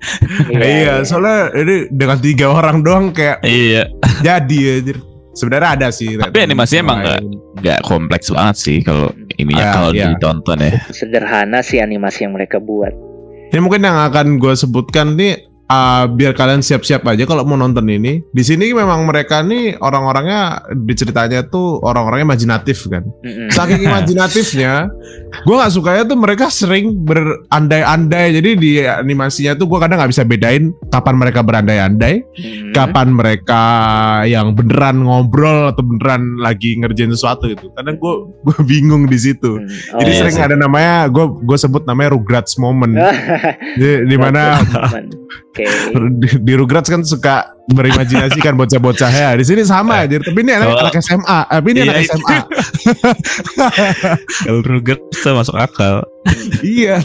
[0.49, 3.91] iya soalnya ini dengan tiga orang doang kayak Iya.
[4.23, 4.95] jadi ya
[5.31, 7.19] sebenarnya ada sih Tapi animasinya emang nggak
[7.60, 10.07] nggak kompleks banget sih kalau ini ya Ah, kalau iya.
[10.10, 10.79] ditonton ya.
[10.89, 12.91] Sederhana sih animasi yang mereka buat.
[13.51, 17.88] Ini mungkin yang akan gue sebutkan nih uh, biar kalian siap-siap aja kalau mau nonton
[17.88, 18.19] ini.
[18.36, 23.07] Di sini memang mereka nih orang-orangnya di ceritanya tuh orang-orangnya imajinatif kan.
[23.49, 24.91] Saking imajinatifnya,
[25.47, 28.36] gue nggak sukanya tuh mereka sering berandai-andai.
[28.36, 32.75] Jadi di animasinya tuh gue kadang nggak bisa bedain kapan mereka berandai-andai, Mm-mm.
[32.75, 33.63] kapan mereka
[34.27, 37.71] yang beneran ngobrol atau beneran lagi ngerjain sesuatu gitu.
[37.73, 39.62] Kadang gue gue bingung di situ.
[39.62, 39.69] Mm.
[40.01, 40.45] Jadi Oh, sering iya.
[40.51, 42.91] ada namanya gue gue sebut namanya Rugrats moment.
[43.79, 44.60] di, di mana
[45.62, 46.10] Oke.
[46.17, 49.30] di, di Rugrats kan suka berimajinasi kan bocah-bocah ya.
[49.34, 50.17] Di sini sama aja.
[50.19, 50.80] Tapi ini anak, Oh.
[50.82, 51.39] anak SMA.
[51.47, 52.04] Tapi ini Iya, anak.
[52.06, 52.38] SMA.
[54.45, 54.60] Kalau
[55.10, 56.06] bisa masuk akal.
[56.62, 57.02] iya.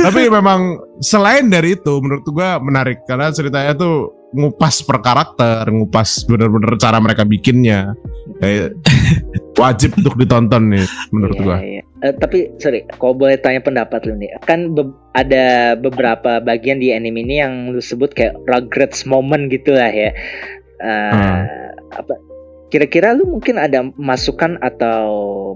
[0.00, 6.28] Tapi memang selain dari itu menurut gua menarik karena ceritanya tuh ngupas per karakter, ngupas
[6.28, 7.96] bener-bener cara mereka bikinnya.
[8.36, 8.76] Kayak
[9.56, 11.56] wajib untuk ditonton nih menurut Iya, gua.
[11.58, 11.82] iya.
[12.04, 16.92] Eh, tapi sorry, kalau boleh tanya pendapat lu nih, kan be- ada beberapa bagian di
[16.92, 20.12] anime ini yang lu sebut kayak regrets moment gitu lah ya.
[20.76, 21.40] Eh, Hmm.
[21.96, 22.12] Apa?
[22.66, 25.06] Kira-kira lu mungkin ada masukan atau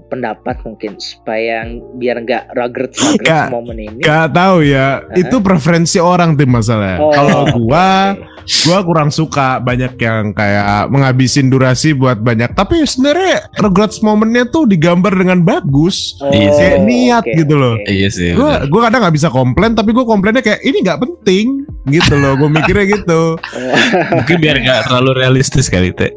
[0.07, 3.99] pendapat mungkin supaya biar nggak regrets regrets Kak, moment ini?
[3.99, 5.19] Gak tahu ya, Hah?
[5.19, 6.97] itu preferensi orang tim masalahnya.
[6.97, 8.15] Oh, Kalau gua
[8.63, 14.63] gua kurang suka banyak yang kayak menghabisin durasi buat banyak tapi sebenarnya regrets momennya tuh
[14.65, 16.49] digambar dengan bagus Oh, Iya.
[16.49, 17.75] Kayak niat oke, gitu loh.
[17.75, 17.91] oke.
[17.91, 18.31] Iya sih.
[18.33, 22.39] gua gua kadang nggak bisa komplain tapi gua komplainnya kayak ini nggak penting gitu loh
[22.39, 23.35] gua mikirnya gitu
[24.15, 26.09] Mungkin biar nggak terlalu realistis kali teh.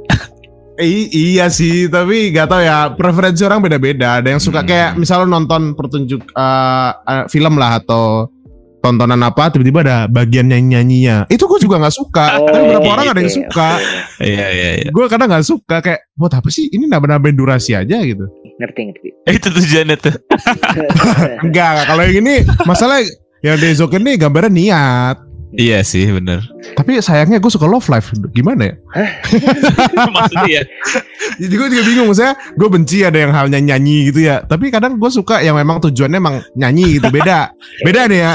[0.74, 4.18] I- iya sih tapi nggak tahu ya preferensi orang beda-beda.
[4.18, 4.68] Ada yang suka Hmm.
[4.68, 8.26] kayak misalnya nonton pertunjuk eh, eh, film lah atau
[8.82, 11.30] tontonan apa tiba-tiba ada bagian nyanyi-nyanyinya.
[11.30, 12.26] Itu gua juga nggak suka.
[12.36, 13.68] Oh, tapi beberapa orang ada yang oke, suka.
[14.20, 14.88] Iya iya iya.
[14.92, 16.68] gue kadang nggak suka kayak buat apa sih?
[16.68, 18.28] Ini nambah-nambahin durasi aja gitu.
[18.60, 19.08] Ngerti ngerti.
[19.30, 20.14] Itu tujuannya tuh.
[21.48, 22.34] enggak kalau yang ini
[22.68, 23.00] masalah
[23.40, 25.16] yang di Ezoken ini gambarnya niat
[25.54, 26.42] Iya sih bener.
[26.74, 28.10] tapi sayangnya gue suka love life.
[28.34, 28.74] Gimana ya?
[30.14, 30.62] Maksudnya ya.
[31.38, 34.42] jadi gue juga bingung maksudnya gue benci ada yang hal nyanyi, gitu ya.
[34.42, 37.54] Tapi kadang gue suka yang memang tujuannya emang nyanyi gitu beda.
[37.86, 38.32] Beda nih ya.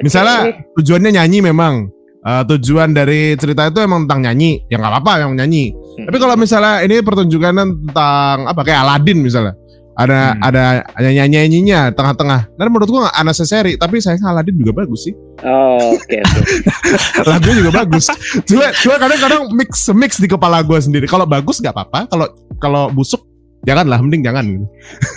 [0.00, 1.92] Misalnya tujuannya nyanyi memang.
[2.22, 4.62] Eh, tujuan dari cerita itu emang tentang nyanyi.
[4.70, 5.74] Ya nggak apa-apa yang nyanyi.
[5.74, 6.06] Hmm.
[6.06, 9.58] Tapi kalau misalnya ini pertunjukan tentang apa kayak Aladdin misalnya.
[10.02, 10.42] Ada Hmm.
[10.42, 10.62] ada
[10.98, 12.40] nyanyi-nyanyinya tengah-tengah.
[12.58, 15.14] Dan menurut gua nggak unnecessary, tapi sayangnya Aladdin juga bagus sih.
[15.42, 16.42] Oh, oke oke.
[17.30, 18.10] Lagunya juga bagus.
[18.42, 21.06] Cuma cuma kadang-kadang mix mix di kepala gua sendiri.
[21.06, 22.26] Kalau bagus nggak apa-apa, kalau
[22.58, 23.22] kalau busuk
[23.62, 24.66] janganlah mending jangan gitu.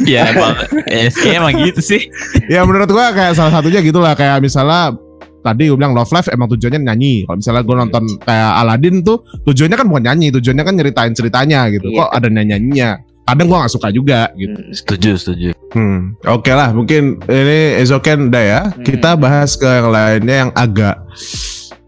[0.05, 0.53] Iya emang.
[0.85, 2.01] Ya sih emang gitu sih.
[2.53, 4.93] Ya menurut gua kayak salah satunya gitulah kayak misalnya
[5.41, 7.25] tadi gue bilang Love Life emang tujuannya nyanyi.
[7.25, 11.69] Kalau misalnya gue nonton kayak Aladdin tuh tujuannya kan bukan nyanyi, tujuannya kan nyeritain ceritanya
[11.69, 11.85] gitu.
[11.93, 12.01] Iya.
[12.01, 12.89] Kok ada nyanyinya?
[13.25, 14.59] Kadang gua nggak suka juga gitu.
[14.61, 14.73] Hmm.
[14.73, 15.49] Setuju setuju.
[15.73, 18.61] Hmm, oke lah, mungkin ini Ezoken udah ya.
[18.69, 18.85] Hmm.
[18.85, 20.95] Kita bahas ke yang lainnya yang agak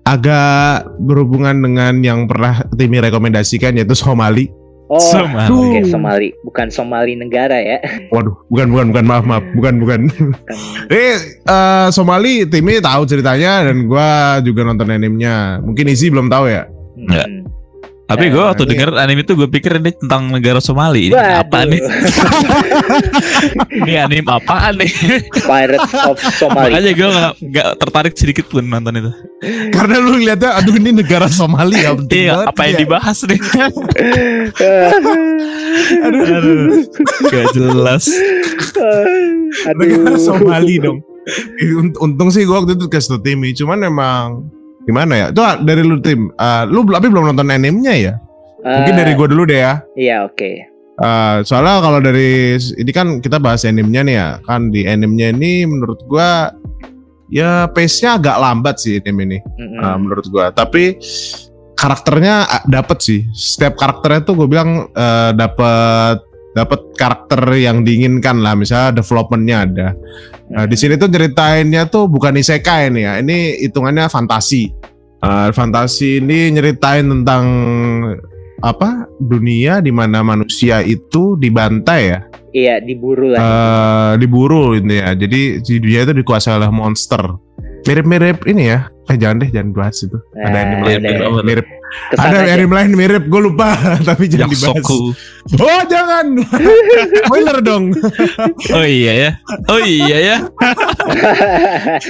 [0.01, 4.49] agak berhubungan dengan yang pernah Timi rekomendasikan yaitu Somali.
[4.87, 5.51] Oh, Somali.
[5.51, 7.83] oke Somali, bukan Somali negara ya.
[8.07, 9.99] Waduh, bukan bukan bukan maaf maaf, bukan bukan.
[10.87, 11.07] Ini
[11.53, 15.59] eh, Somali Timi tahu ceritanya dan gua juga nonton animenya.
[15.59, 16.65] Mungkin Izzy belum tahu ya.
[16.95, 17.27] Enggak.
[17.27, 17.46] Hmm.
[18.07, 21.11] Tapi gue waktu ini- denger anime itu gue pikir ini tentang negara Somali.
[21.11, 21.43] Ini Waduh.
[21.43, 21.81] apa nih?
[23.77, 24.91] Ini anime apaan nih?
[25.37, 26.71] Pirates of Somali.
[26.71, 29.11] Makanya gue gak, gak tertarik sedikit pun nonton itu.
[29.69, 32.79] Karena lu ngeliatnya, aduh ini negara Somali ya penting Iya, banget apa yang ya.
[32.79, 33.39] dibahas nih?
[35.99, 36.57] Aduh, Aduh,
[37.27, 38.03] gak jelas.
[39.67, 40.17] negara Aduh.
[40.17, 40.99] Somali dong.
[41.75, 44.47] Unt- Untung sih gua waktu itu kasih tau Timi, cuman emang
[44.87, 45.25] Gimana ya?
[45.35, 46.31] Itu dari lu tim.
[46.31, 48.13] Eh, lu tapi belum nonton animenya ya?
[48.63, 49.73] Mungkin Eh, dari gua dulu deh ya.
[49.99, 50.51] Iya oke.
[50.97, 54.29] Eh, soalnya kalau dari ini kan kita bahas animenya nih ya.
[54.47, 56.55] Kan di animenya ini menurut gua
[57.27, 59.39] ya pace-nya agak lambat sih anime ini.
[59.43, 59.83] Mm-mm.
[59.83, 60.49] eh, menurut gua.
[60.55, 60.95] Tapi
[61.77, 63.19] karakternya ah, dapet sih.
[63.35, 66.26] Setiap karakternya tuh gue bilang eh, dapet
[66.57, 68.57] dapat karakter yang diinginkan lah.
[68.57, 69.87] Misalnya developmentnya ada.
[70.49, 73.13] Nah, di sini tuh ceritainnya tuh bukan isekai nih ya.
[73.21, 73.37] Ini
[73.69, 74.73] hitungannya fantasi.
[75.17, 77.45] Eh, fantasi ini nyeritain tentang
[78.57, 82.19] apa dunia di mana manusia itu dibantai ya,
[82.57, 83.39] Iya diburu lah.
[83.39, 85.13] Eh diburu ini ya.
[85.13, 87.21] Jadi di dunia itu dikuasai oleh monster.
[87.85, 88.89] Mirip-mirip ini ya.
[89.07, 90.19] Eh jangan deh, jangan bahas itu.
[90.35, 91.01] Ada Nah, anime lain
[91.47, 91.67] mirip.
[92.11, 92.51] Ada aja.
[92.59, 93.71] anime lain mirip, gue lupa.
[94.09, 94.75] Tapi jangan dibahas.
[94.83, 94.99] Yasoku.
[95.55, 96.25] Oh jangan.
[97.23, 97.95] Spoiler dong.
[98.75, 99.31] Oh iya ya.
[99.71, 100.37] Oh iya ya.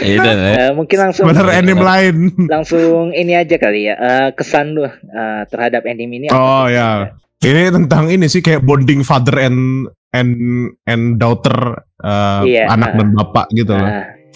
[0.02, 0.54] Ya udah ya.
[0.58, 2.16] Eh, mungkin langsung Spoiler anime lain.
[2.50, 3.96] langsung ini aja kali ya.
[3.96, 6.26] Eh, kesan lu eh, terhadap anime ini.
[6.30, 6.38] apa?
[6.38, 7.14] Oh ya.
[7.38, 10.34] Ini tentang ini sih kayak bonding father and and
[10.90, 12.98] and daughter uh, Iya, anak ah.
[12.98, 13.86] dan bapak gitu loh.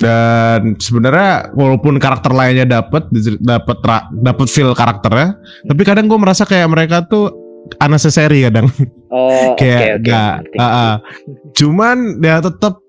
[0.01, 3.05] Dan sebenarnya walaupun karakter lainnya dapat
[3.37, 3.77] dapat
[4.09, 5.37] dapat feel karakternya,
[5.69, 7.41] tapi kadang gue merasa kayak mereka tuh
[7.79, 8.67] unnecessary kadang
[9.13, 10.09] oh kayak oke.
[10.09, 10.57] gak ngerti.
[10.57, 10.93] ah, ah.
[11.53, 12.81] cuman ya tetap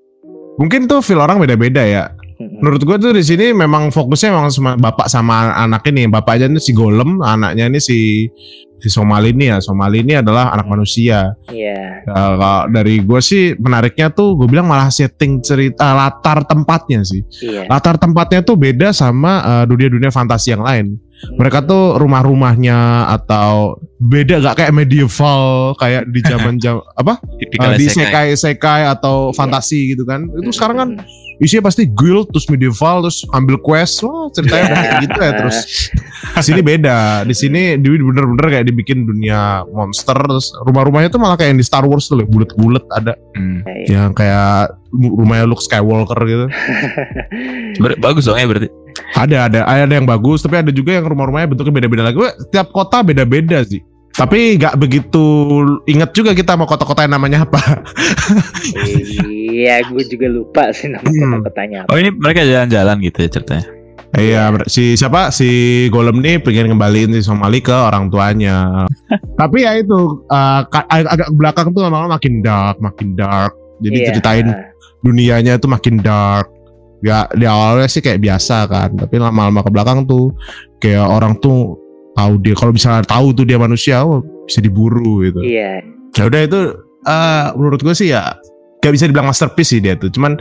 [0.57, 2.05] mungkin tuh feel orang beda-beda ya
[2.43, 6.47] menurut gue tuh di sini memang fokusnya memang sama bapak sama anak ini bapak aja
[6.51, 8.27] ini si Golem anaknya ini si
[8.83, 9.63] si Somali ini ya.
[9.63, 11.39] Somali ini adalah anak manusia.
[11.47, 12.03] Iya.
[12.03, 17.23] Ya, kalau dari gue sih menariknya tuh gue bilang malah setting cerita latar tempatnya sih.
[17.39, 17.71] Iya.
[17.71, 20.99] latar tempatnya tuh beda sama eh, dunia-dunia fantasi yang lain.
[21.23, 27.23] Mereka tuh rumah-rumahnya atau beda gak kayak medieval kayak di zaman jam apa?
[27.23, 28.35] Uh, di sekai.
[28.35, 29.37] sekai atau Iya.
[29.39, 30.27] fantasi gitu kan.
[30.27, 31.22] Itu sekarang kan Mm-mm.
[31.39, 34.03] Isinya pasti guild terus medieval terus ambil quest.
[34.05, 35.57] Wah ceritanya udah kayak gitu ya terus.
[36.33, 36.99] Di sini beda.
[37.23, 41.67] Di sini Dewi bener-bener kayak dibikin dunia monster terus rumah-rumahnya tuh malah kayak yang di
[41.67, 43.15] Star Wars tuh loh bulat-bulat ada.
[43.39, 43.63] Hmm.
[43.87, 46.47] Yang kayak rumahnya Luke Skywalker gitu.
[47.83, 48.69] Ber- Bagus dong ya berarti.
[49.17, 52.17] ada ada ada yang bagus tapi ada juga yang rumah-rumahnya bentuknya beda-beda lagi.
[52.21, 53.81] Wah, tiap kota beda-beda sih
[54.13, 55.25] tapi nggak begitu
[55.85, 57.61] inget juga kita mau kota-kota yang namanya apa
[59.53, 61.39] Iya, gue juga lupa sih nama Hmm.
[61.39, 61.87] kota-kotanya.
[61.89, 63.67] Oh ini mereka jalan-jalan gitu ya ceritanya.
[64.13, 65.49] Iya, si siapa si
[65.89, 68.85] Golem nih pengen ngembaliin si Somali ke orang tuanya.
[69.41, 69.97] Tapi ya itu
[70.29, 73.53] uh, ag- agak ke belakang tuh lama-lama makin dark, makin dark.
[73.81, 74.07] Jadi Iya.
[74.13, 74.49] ceritain
[75.01, 76.53] dunianya tuh makin dark.
[77.03, 80.31] Ya di awalnya sih kayak biasa kan, tapi lama-lama ke belakang tuh
[80.79, 81.75] kayak orang tuh
[82.17, 85.41] tahu dia kalau misalnya tahu tuh dia manusia, oh, bisa diburu gitu.
[85.43, 85.83] Iya.
[86.17, 86.61] Ya udah itu
[87.03, 88.37] eh menurut gue sih ya
[88.83, 90.39] gak bisa dibilang masterpiece sih dia tuh, cuman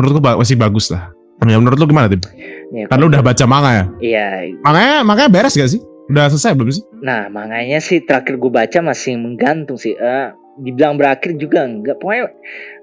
[0.00, 1.12] menurut gue masih bagus lah.
[1.42, 2.22] Ya menurut lu gimana tim?
[2.70, 3.84] Iya, Kan lu udah baca manga ya?
[3.98, 4.26] Iya.
[4.62, 5.82] Makanya makanya beres gak sih?
[6.06, 6.84] Udah selesai belum sih?
[7.02, 9.98] Nah, makanya sih terakhir gue baca masih menggantung sih.
[9.98, 10.28] Eh,
[10.60, 11.96] dibilang berakhir juga enggak.
[12.02, 12.28] Pokoknya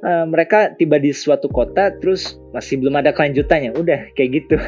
[0.02, 3.78] eh, mereka tiba di suatu kota terus masih belum ada kelanjutannya.
[3.78, 4.58] Udah kayak gitu.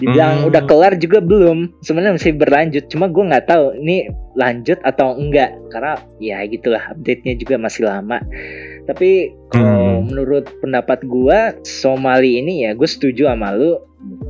[0.00, 0.48] Dibilang Hmm.
[0.52, 1.72] udah kelar juga belum.
[1.84, 2.84] Sebenarnya masih berlanjut.
[2.88, 5.52] Cuma gue nggak tahu ini lanjut atau enggak.
[5.72, 8.22] Karena ya gitulah update-nya juga masih lama.
[8.86, 10.08] Tapi kalau Hmm.
[10.08, 13.76] menurut pendapat gue Somali ini ya gue setuju sama lu.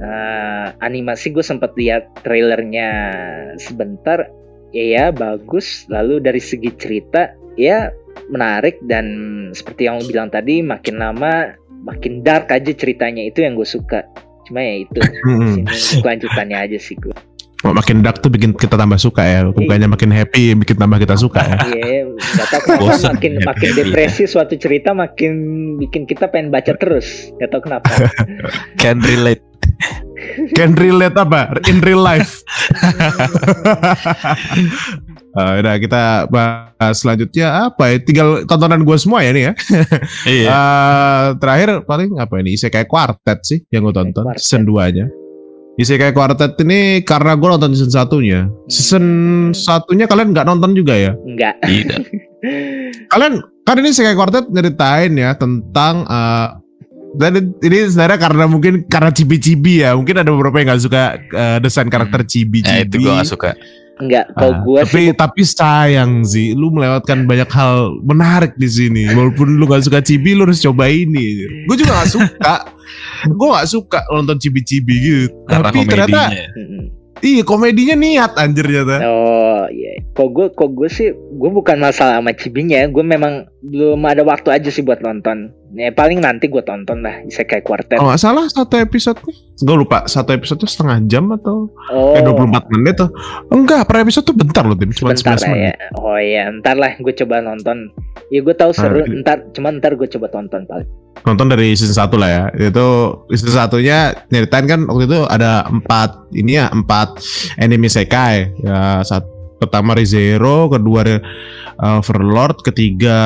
[0.01, 2.89] Eh, animasi gue sempat lihat trailernya
[3.55, 4.27] sebentar
[4.75, 7.91] ya ya bagus lalu dari segi cerita ya
[8.31, 9.07] menarik dan
[9.51, 14.05] seperti yang lu bilang tadi makin lama makin dark aja ceritanya itu yang gue suka
[14.47, 15.67] cuma ya itu Hmm.
[15.71, 17.15] sini kelanjutannya aja sih gue
[17.61, 19.45] Oh, makin dark tuh bikin kita tambah suka ya.
[19.53, 21.57] Bukannya makin happy bikin tambah kita suka ya.
[21.69, 25.33] Iya, nggak tahu kenapa Bosan makin makin depresi suatu cerita makin
[25.77, 27.29] bikin kita pengen baca terus.
[27.37, 28.09] Gak tahu kenapa.
[28.81, 29.45] Can relate.
[30.57, 31.53] Can relate apa?
[31.69, 32.41] In real life.
[35.31, 37.97] Eh, udah kita bahas selanjutnya apa ya?
[38.03, 39.53] Tinggal tontonan gue semua ya nih ya.
[40.27, 40.49] Iya.
[40.61, 42.59] Eh, terakhir paling apa ini?
[42.59, 44.43] Isekai Quartet sih yang gue tonton Quartet.
[44.43, 45.07] season 2 nya.
[45.79, 48.51] Isekai Quartet ini karena gue nonton season satunya.
[48.67, 49.05] Season
[49.55, 51.15] satunya kalian nggak nonton juga ya?
[51.15, 51.63] Enggak.
[51.63, 52.01] Tidak.
[53.13, 56.49] Kalian kan ini Isekai Quartet nyeritain ya tentang eh
[57.11, 59.95] dan ini sebenarnya karena mungkin karena cibi-cibi ya.
[59.99, 62.71] Mungkin ada beberapa yang nggak suka eh, desain karakter cibi-cibi.
[62.71, 63.51] Nah, itu gue gak suka.
[64.01, 64.33] Enggak.
[64.33, 69.13] Kalau Ah, gue tapi sih tapi sayang sih, lu melewatkan banyak hal menarik di sini.
[69.13, 71.45] Walaupun lu gak suka cibi, lu harus coba ini.
[71.69, 72.55] Gue juga gak suka.
[73.29, 75.27] gue gak suka nonton cibi-cibi gitu.
[75.47, 76.47] Karena tapi ternyata komedinya.
[76.57, 76.85] Mm-mm.
[77.21, 78.97] iya komedinya niat anjir ternyata.
[79.05, 84.01] Oh iya, kok gue kok gue sih gue bukan masalah sama cibinya, gue memang belum
[84.09, 85.53] ada waktu aja sih buat nonton.
[85.71, 87.97] Ya paling nanti gue tonton lah Isekai Quartet.
[87.97, 89.23] Oh nggak salah satu episode
[89.57, 93.07] Gue lupa satu episode tuh setengah jam atau Oh, eh 24 menit tuh
[93.49, 95.75] Enggak per episode tuh bentar loh Tim Cuma bentar 11 lah menit ya.
[95.95, 97.95] Oh iya, ntar lah gue coba nonton.
[98.29, 99.15] Ya gue tahu seru, Ah, iya.
[99.17, 100.91] ntar cuma ntar gue coba tonton paling.
[101.21, 102.87] Nonton dari season 1 lah ya Itu
[103.29, 107.21] season satunya nyeritain kan waktu itu ada empat Ini ya empat
[107.57, 109.29] anime sekai Ya satu
[109.61, 111.05] Pertama Rizero, kedua
[111.79, 113.19] Overlord, ketiga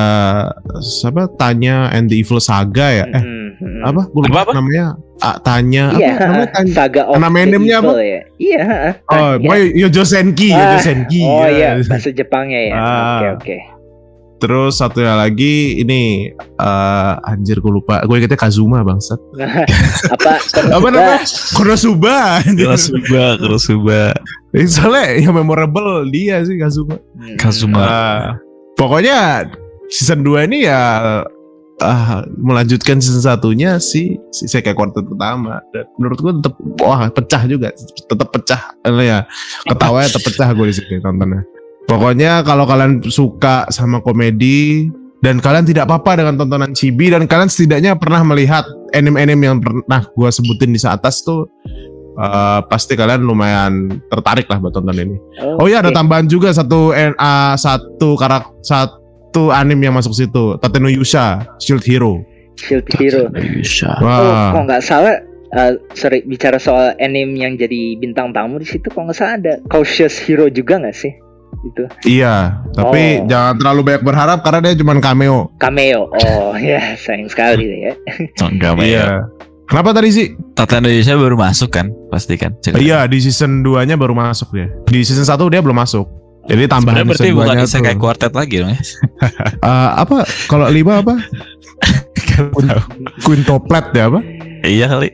[0.81, 3.07] siapa Tanya and the Evil Saga ya?
[3.09, 3.83] Eh, Mm, mm.
[3.83, 4.03] apa?
[4.09, 4.53] Gue lupa Apa, apa?
[4.55, 4.87] namanya.
[5.17, 6.49] Ah, Tanya Iya, apa namanya?
[6.53, 6.73] Tanya.
[6.75, 7.93] Saga of Nama the animenya apa?
[7.97, 8.21] Ya.
[8.37, 8.93] Iya, heeh.
[9.07, 11.23] Oh, pokoknya Yojo Senki, Ah, Yojo Senki.
[11.23, 11.51] Oh ya.
[11.51, 12.75] iya, bahasa Jepangnya ya.
[12.75, 12.83] Ah.
[12.83, 13.57] Oke, oke.
[14.45, 18.05] Terus satunya lagi ini eh anjir gue lupa.
[18.05, 19.17] Gue ingetnya Kazuma bangsat.
[20.21, 20.37] Apa?
[20.77, 21.25] Apa namanya?
[21.57, 22.45] Konosuba.
[22.45, 24.13] Kurosuba, Kurosuba,
[24.53, 27.01] Ini Soalnya yang memorable dia sih Kazuma.
[27.17, 27.41] Hmm.
[27.41, 27.81] Kazuma.
[27.81, 28.25] Ah,
[28.77, 29.49] pokoknya
[29.89, 31.25] season 2 ini ya
[31.81, 37.43] ah, melanjutkan season satunya si si Sekai Quartet pertama dan menurut gue tetap wah pecah
[37.49, 39.25] juga tetap pecah Eh, ya
[39.65, 41.43] ketawanya tetap pecah gue di sini nontonnya
[41.89, 44.89] pokoknya kalau kalian suka sama komedi
[45.25, 50.05] dan kalian tidak apa-apa dengan tontonan chibi dan kalian setidaknya pernah melihat anime-anime yang pernah
[50.05, 51.49] gue sebutin di atas tuh
[52.21, 55.17] eh, pasti kalian lumayan tertarik lah buat tonton ini
[55.57, 60.93] Oh iya ada tambahan juga satu NA satu karak satu anime yang masuk situ Tateno
[60.93, 62.21] Yusha Shield Hero.
[62.55, 63.33] Shield Hero.
[63.35, 63.99] Bisa.
[63.99, 64.53] Oh, Wah.
[64.55, 65.17] kok nggak salah
[65.57, 69.55] eh, sorry bicara soal anime yang jadi bintang tamu di situ kok nggak salah ada
[69.73, 71.24] Cautious Hero juga nggak sih
[71.65, 73.27] itu Iya, tapi Oh.
[73.27, 75.49] jangan terlalu banyak berharap karena dia cuma cameo.
[75.57, 77.93] cameo oh ya sayang sekali ya
[78.41, 79.25] Enggak ya.
[79.65, 80.27] Kenapa tadi sih?
[80.53, 81.89] Tata Indonesia baru masuk kan?
[82.13, 82.53] Pasti kan?
[82.69, 84.69] Iya, di season 2-nya baru masuk dia.
[84.85, 86.05] Di season 1 dia belum masuk.
[86.45, 88.01] Jadi tambahan Sebenarnya berarti season bukan 2-nya Isekai tuh.
[88.05, 88.81] Quartet lagi dong ya?
[89.65, 91.17] Eh, apa kalau lima apa?
[93.25, 94.21] Quintoplet ya apa?
[94.63, 95.09] Iya kali.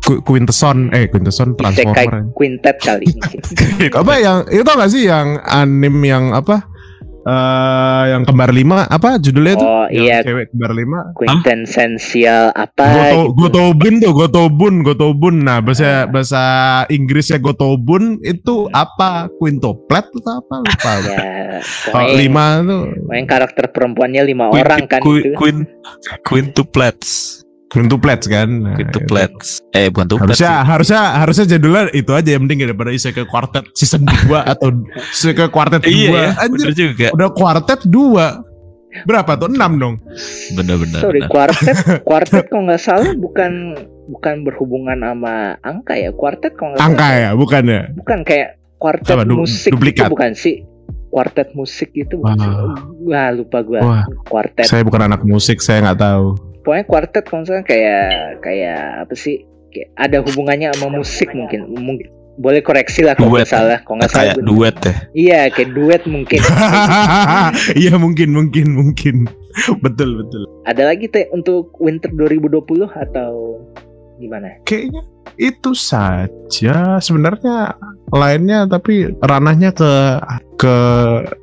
[0.00, 2.32] Qu- Quintesson eh Quintesson Transformer.
[2.32, 3.06] Quintet kali.
[3.14, 3.92] Mungkin.
[3.92, 6.66] apa yang itu tau gak sih yang anime yang apa?
[7.20, 9.66] Eh yang kembar lima apa judulnya itu?
[9.68, 10.18] Oh, yang iya.
[10.24, 10.98] cewek kembar lima.
[11.12, 13.36] Quintessential apa Goto, gitu.
[13.36, 15.34] Gotobun tuh Gotobun Gotobun.
[15.44, 16.44] Nah bahasa bahasa
[16.88, 19.28] Inggrisnya Gotobun itu apa?
[19.36, 20.54] Quintuplet atau apa?
[20.64, 21.20] Lupa ya
[21.60, 22.82] kalau pokoknya, lima tuh.
[23.04, 25.36] pokoknya karakter perempuannya lima Queen- orang kan Queen, itu.
[25.36, 25.58] Queen,
[26.24, 27.10] Quintuplets.
[27.70, 29.62] Quintuplets kan nah, Quintuplets.
[29.70, 30.34] Eh bukan tuplets.
[30.36, 30.66] harusnya sih.
[30.66, 34.68] harusnya harusnya jadulnya itu aja yang penting daripada ke quartet season 2 atau
[35.30, 37.06] ke quartet 2 Iya ya, anjir bener juga.
[37.14, 38.50] udah quartet 2
[39.06, 40.02] berapa tuh 6 dong
[40.52, 40.98] Bener-bener.
[40.98, 41.30] sorry bener.
[41.30, 43.78] quartet quartet kalau nggak salah bukan
[44.10, 48.48] bukan berhubungan sama angka ya quartet kalau nggak angka ya bukan ya bukan kayak
[48.82, 50.10] quartet Apa, du- musik duplikat?
[50.10, 50.66] itu bukan sih
[51.06, 52.34] quartet musik itu Wah.
[53.00, 56.49] wah lupa gua Wah, quartet saya bukan anak musik, saya nggak tahu.
[56.62, 62.08] Pokoknya quartet kalau salah kayak kayak apa sih kayak ada hubungannya sama musik mungkin mungkin
[62.40, 64.94] boleh koreksi lah kalau nggak salah kalau nggak salah Kayak duet ya.
[65.12, 66.40] iya kayak duet mungkin
[67.82, 69.16] Iya mungkin, mungkin, mungkin.
[69.84, 70.42] betul, betul.
[70.64, 73.60] ada lagi teh untuk winter 2020 atau
[74.20, 75.02] gimana Kayaknya
[75.40, 77.00] itu saja.
[77.00, 77.72] Sebenarnya
[78.12, 79.90] lainnya, tapi ranahnya ke
[80.60, 80.76] ke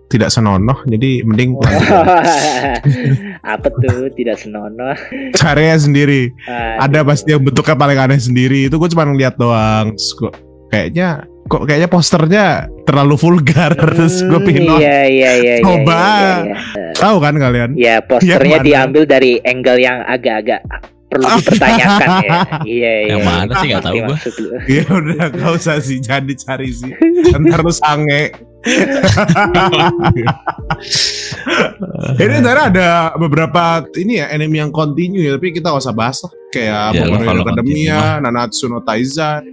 [0.07, 0.77] tidak senonoh.
[0.85, 1.57] Jadi mending
[3.43, 4.93] apa tuh tidak senonoh
[5.33, 6.29] caranya sendiri.
[6.77, 7.09] Ada Aduh.
[7.09, 8.69] pasti yang bentuknya paling aneh sendiri.
[8.69, 9.97] Itu gue cuma ngeliat doang.
[9.97, 10.35] Terus gua-
[10.67, 11.07] kayaknya
[11.47, 12.45] kok kayaknya posternya
[12.85, 13.73] terlalu vulgar.
[13.81, 15.97] Terus gue Hmm, pingin iya iya iya iya, Coba.
[15.97, 16.87] iya, iya.
[16.93, 17.69] Tahu kan kalian?
[17.73, 20.61] Ya posternya diambil dari angle yang agak-agak
[21.07, 22.39] perlu dipertanyakan ya.
[22.67, 23.11] Iya iya.
[23.15, 24.07] Yang mana sih, nggak tahu gua.
[24.11, 24.49] maksud lu.
[24.75, 26.91] Ya udah gak usah sih jangan dicari sih.
[27.31, 28.23] Ntar lu sange.
[32.19, 36.19] ini sebenarnya ada beberapa ini ya anime yang continue ya, tapi kita gak usah bahas
[36.25, 36.31] lah.
[36.51, 39.47] Kayak Ya, Pokemon kalau Academia, Nanatsu no Taizai,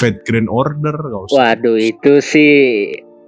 [0.00, 1.36] Fate Grand Order, gak usah.
[1.36, 2.56] Waduh itu sih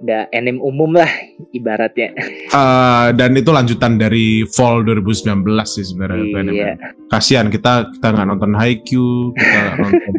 [0.03, 1.07] udah anime umum lah
[1.55, 2.11] ibaratnya.
[2.51, 6.23] Eh, dan itu lanjutan dari Fall 2019 sih sebenarnya.
[6.43, 6.51] anime.
[6.51, 6.71] Iya.
[7.07, 10.15] Kasihan kita kita nggak nonton Haikyuu, kita nggak nonton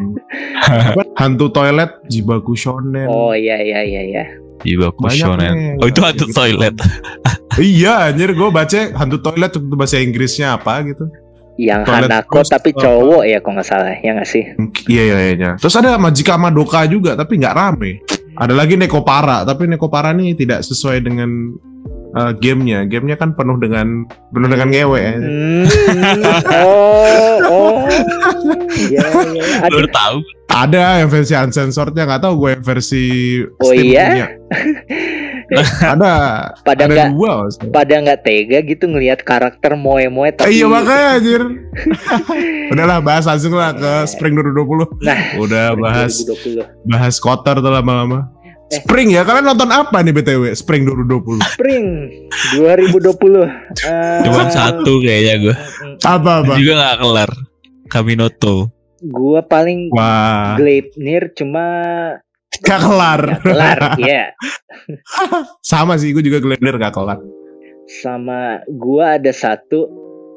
[0.64, 3.06] apa, Hantu Toilet, Jibaku Shonen.
[3.12, 4.24] Oh iya iya iya iya.
[4.64, 5.52] Ibaku Banyak Shonen.
[5.52, 5.80] nih.
[5.84, 6.74] Oh itu hantu toilet.
[7.54, 11.06] Iya, anjir gue baca hantu toilet itu bahasa Inggrisnya apa gitu.
[11.54, 12.82] Yang Toilet Hanako Ghost tapi apa?
[12.82, 14.42] cowok ya kalau nggak salah ya nggak sih?
[14.90, 15.50] Iya iya iya.
[15.54, 18.02] Terus ada Majika Madoka juga tapi nggak rame.
[18.34, 21.54] Ada lagi Nekopara, tapi Nekopara nih tidak sesuai dengan
[22.18, 22.86] uh, gamenya.
[22.86, 24.98] Gamenya kan penuh dengan penuh dengan ngewe.
[24.98, 25.14] ya.
[25.18, 25.64] Hmm,
[26.66, 27.76] oh oh.
[28.74, 29.44] Iya iya.
[29.62, 30.16] Ada Baru tahu.
[30.54, 33.04] Ada yang versi uncensorednya nggak tahu gue yang versi
[33.58, 34.06] Oh Steam iya?
[34.06, 34.26] punya.
[35.94, 36.12] ada
[36.64, 41.08] pada ada nggak pada nggak tega gitu ngelihat karakter moe moe Eh, tapi iya makanya
[41.20, 41.42] anjir.
[42.72, 45.04] Udahlah bahas langsung lah ke Spring 2020.
[45.04, 48.32] Nah, Udah bahas 2020 bahas kotor tuh lama-lama.
[48.72, 48.80] Eh.
[48.80, 50.56] Spring ya, kalian nonton apa nih BTW?
[50.56, 51.44] Spring 2020.
[51.52, 51.84] Spring
[52.56, 53.44] 2020
[53.84, 55.54] Eh, Cuman satu kayaknya gue.
[56.02, 56.52] Apa apa?
[56.56, 57.30] Juga gak kelar.
[57.86, 58.72] Kaminoto.
[59.04, 61.66] gua paling Wah, Gleipnir cuma
[62.60, 63.20] gak kelar.
[63.20, 64.24] nggak kelar ya
[65.64, 67.18] Sama sih, gue juga Glendir gak kelar.
[67.84, 69.84] sama gua ada satu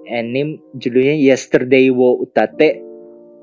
[0.05, 2.83] anime judulnya Yesterday wo Utate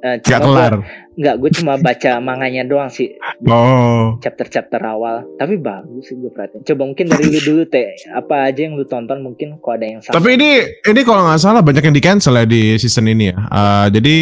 [0.00, 0.84] Eh, Gak kelar.
[1.14, 3.16] nggak gue cuma baca manganya doang sih
[3.48, 8.44] Oh, chapter-chapter awal tapi bagus sih gue perhatiin coba mungkin dari lu dulu teh apa
[8.44, 11.64] aja yang lu tonton mungkin kok ada yang sama tapi ini ini kalau nggak salah
[11.64, 13.36] banyak yang di cancel ya di season ini ya.
[13.40, 14.14] Eh, jadi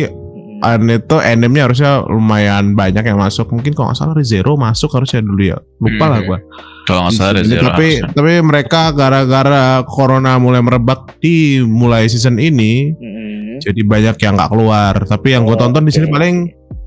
[0.63, 3.51] an itu endemnya harusnya lumayan banyak yang masuk.
[3.51, 5.59] Mungkin kalau nggak salah Zero masuk harusnya dulu ya.
[5.77, 6.29] Lupa lah Hmm.
[6.31, 6.39] gua.
[6.83, 8.15] Kalau nggak salah ada Ini Zero tapi harusnya.
[8.15, 14.51] tapi mereka gara-gara corona mulai merebak di mulai season ini mm, jadi banyak yang nggak
[14.51, 14.95] keluar.
[15.03, 16.37] Tapi yang gue tonton di sini paling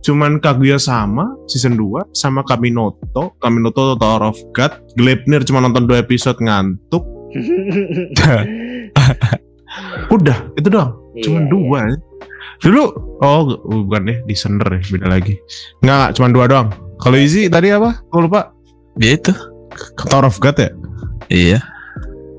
[0.01, 5.99] cuman Kaguya sama season 2 sama Kaminoto, Kaminoto Tower of God, Gleipnir cuma nonton dua
[5.99, 7.01] episode ngantuk.
[10.07, 10.91] Udah, itu doang.
[11.21, 11.79] Cuma Iya, dua.
[11.83, 11.95] ya.
[12.61, 12.83] Dulu
[13.19, 15.35] oh bukan deh di Sender ya, beda lagi.
[15.83, 16.69] Enggak, enggak, cuma dua doang.
[16.95, 17.99] Kalau Easy tadi apa?
[18.07, 18.55] Gue lupa.
[18.97, 19.35] Ya itu.
[20.07, 20.69] Tower of God ya?
[21.27, 21.59] Iya.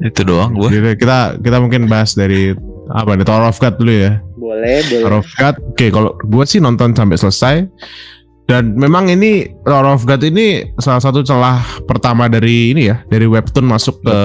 [0.01, 0.69] Itu doang gue.
[0.73, 2.57] Jadi kita kita mungkin bahas dari
[2.89, 4.13] apa nih Tower of God dulu ya.
[4.37, 5.55] boleh Tower boleh of God.
[5.75, 7.57] Oke, kalau gue sih nonton sampai selesai.
[8.47, 13.27] Dan memang ini Tower of God ini salah satu celah pertama dari ini ya, dari
[13.27, 14.17] webtoon masuk ke.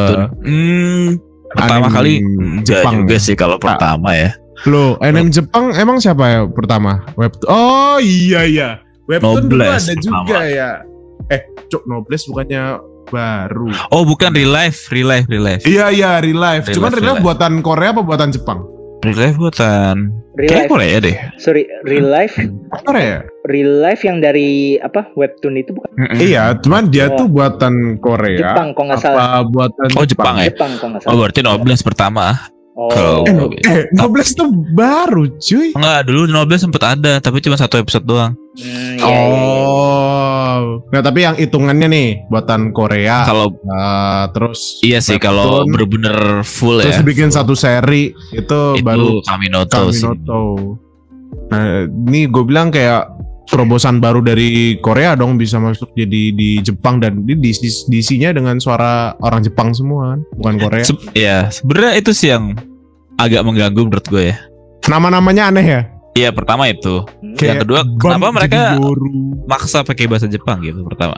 [0.45, 1.17] Hmm,
[1.51, 2.13] pertama anime kali
[2.61, 3.03] Jepang.
[3.03, 3.73] Juga sih kalau Ah.
[3.73, 4.37] pertama ya.
[4.63, 7.01] Loh, anime Jepang emang siapa ya pertama?
[7.13, 7.47] Webtoon.
[7.47, 8.69] Oh iya iya.
[9.05, 10.45] Webtoon dulu Noblesse ada juga pertama.
[10.47, 10.69] ya.
[11.27, 12.63] Eh, Cok Nobles bukannya
[13.07, 13.67] baru.
[13.89, 15.63] Oh bukan real life, real life, real life.
[15.63, 16.69] Iya iya, Real Life.
[16.69, 17.23] Cuman Life, Real Life Real Life.
[17.23, 18.59] buatan Korea apa buatan Jepang?
[19.01, 19.95] Real life buatan
[20.31, 21.17] real kayak life Korea deh.
[21.35, 22.37] sorry real life
[22.85, 23.25] Korea.
[23.43, 27.17] real life yang dari apa webtoon itu bukan Iya, cuman dia Oh.
[27.17, 28.53] tuh buatan Korea.
[28.53, 30.47] Jepang kok nggak apa salah buatan Oh Jepang ya.
[30.47, 32.25] Jepang kok nggak Oh salah berarti Nobles pertama.
[32.81, 35.71] Oh Kalau- Eh, 12 tuh baru, cuy.
[35.71, 38.33] Enggak dulu Nobles sempet ada tapi cuma satu episode doang.
[38.51, 39.63] Hmm, iya, iya, iya.
[39.71, 40.83] Oh.
[40.87, 43.23] Nah, tapi yang hitungannya nih buatan Korea.
[43.23, 47.03] Kalau Eh, terus iya sih kalau bener-bener full terus ya.
[47.03, 50.03] bikin satu seri itu, itu baru Kaminoto, sih.
[50.03, 50.41] Kaminoto.
[51.47, 53.07] Nah, ini gue bilang kayak
[53.43, 58.55] terobosan baru dari Korea dong bisa masuk jadi di Jepang dan di di diisinya dengan
[58.57, 60.83] suara orang Jepang semua kan, bukan Korea.
[60.83, 62.55] Se- ya sebenarnya itu sih yang
[63.21, 64.37] agak mengganggu menurut gue ya.
[64.83, 65.81] Nama-namanya aneh ya.
[66.11, 67.37] Iya pertama itu Hmm.
[67.39, 69.07] Yang kedua, Bang kenapa mereka- Jigoru.
[69.47, 71.15] maksa pakai bahasa Jepang gitu pertama.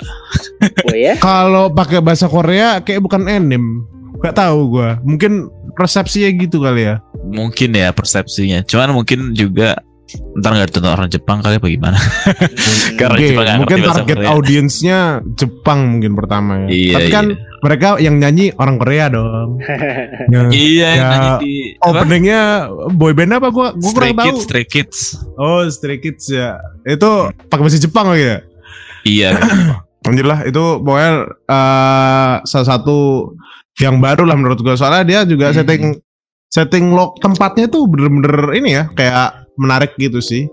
[0.84, 3.84] oh ya Kalau pakai bahasa Korea kayak bukan anime.
[4.22, 5.02] Gak tahu gua.
[5.02, 6.96] Mungkin persepsinya gitu kali ya.
[7.26, 8.62] Mungkin ya persepsinya.
[8.64, 9.82] Cuman mungkin juga
[10.34, 11.98] ntar nggak ditonton orang Jepang kali apa gimana?
[13.00, 14.98] Karena Oke, Jepang mungkin target audiensnya
[15.34, 16.68] Jepang mungkin pertama ya.
[16.70, 17.38] Iya, Tapi kan iya.
[17.62, 19.50] mereka yang nyanyi orang Korea dong.
[20.34, 20.50] Ya.
[20.50, 22.02] Iya, Ya, nyanyi di apa?
[22.02, 22.42] Openingnya
[22.90, 24.26] boyband apa gua gua Stray kurang tahu.
[24.32, 24.98] Kids, Stray Kids.
[25.36, 26.58] Oh, Stray Kids ya.
[26.84, 27.12] Itu
[27.48, 28.38] pakai bahasa Jepang lagi ya.
[29.04, 29.30] Iya.
[30.08, 31.12] Anjir lah itu pokoknya
[31.48, 33.32] eh, salah satu
[33.78, 35.58] yang baru lah menurut gua soalnya dia juga Hmm.
[35.60, 35.84] setting
[36.48, 40.48] setting lock tempatnya tuh bener-bener ini ya kayak menarik gitu sih.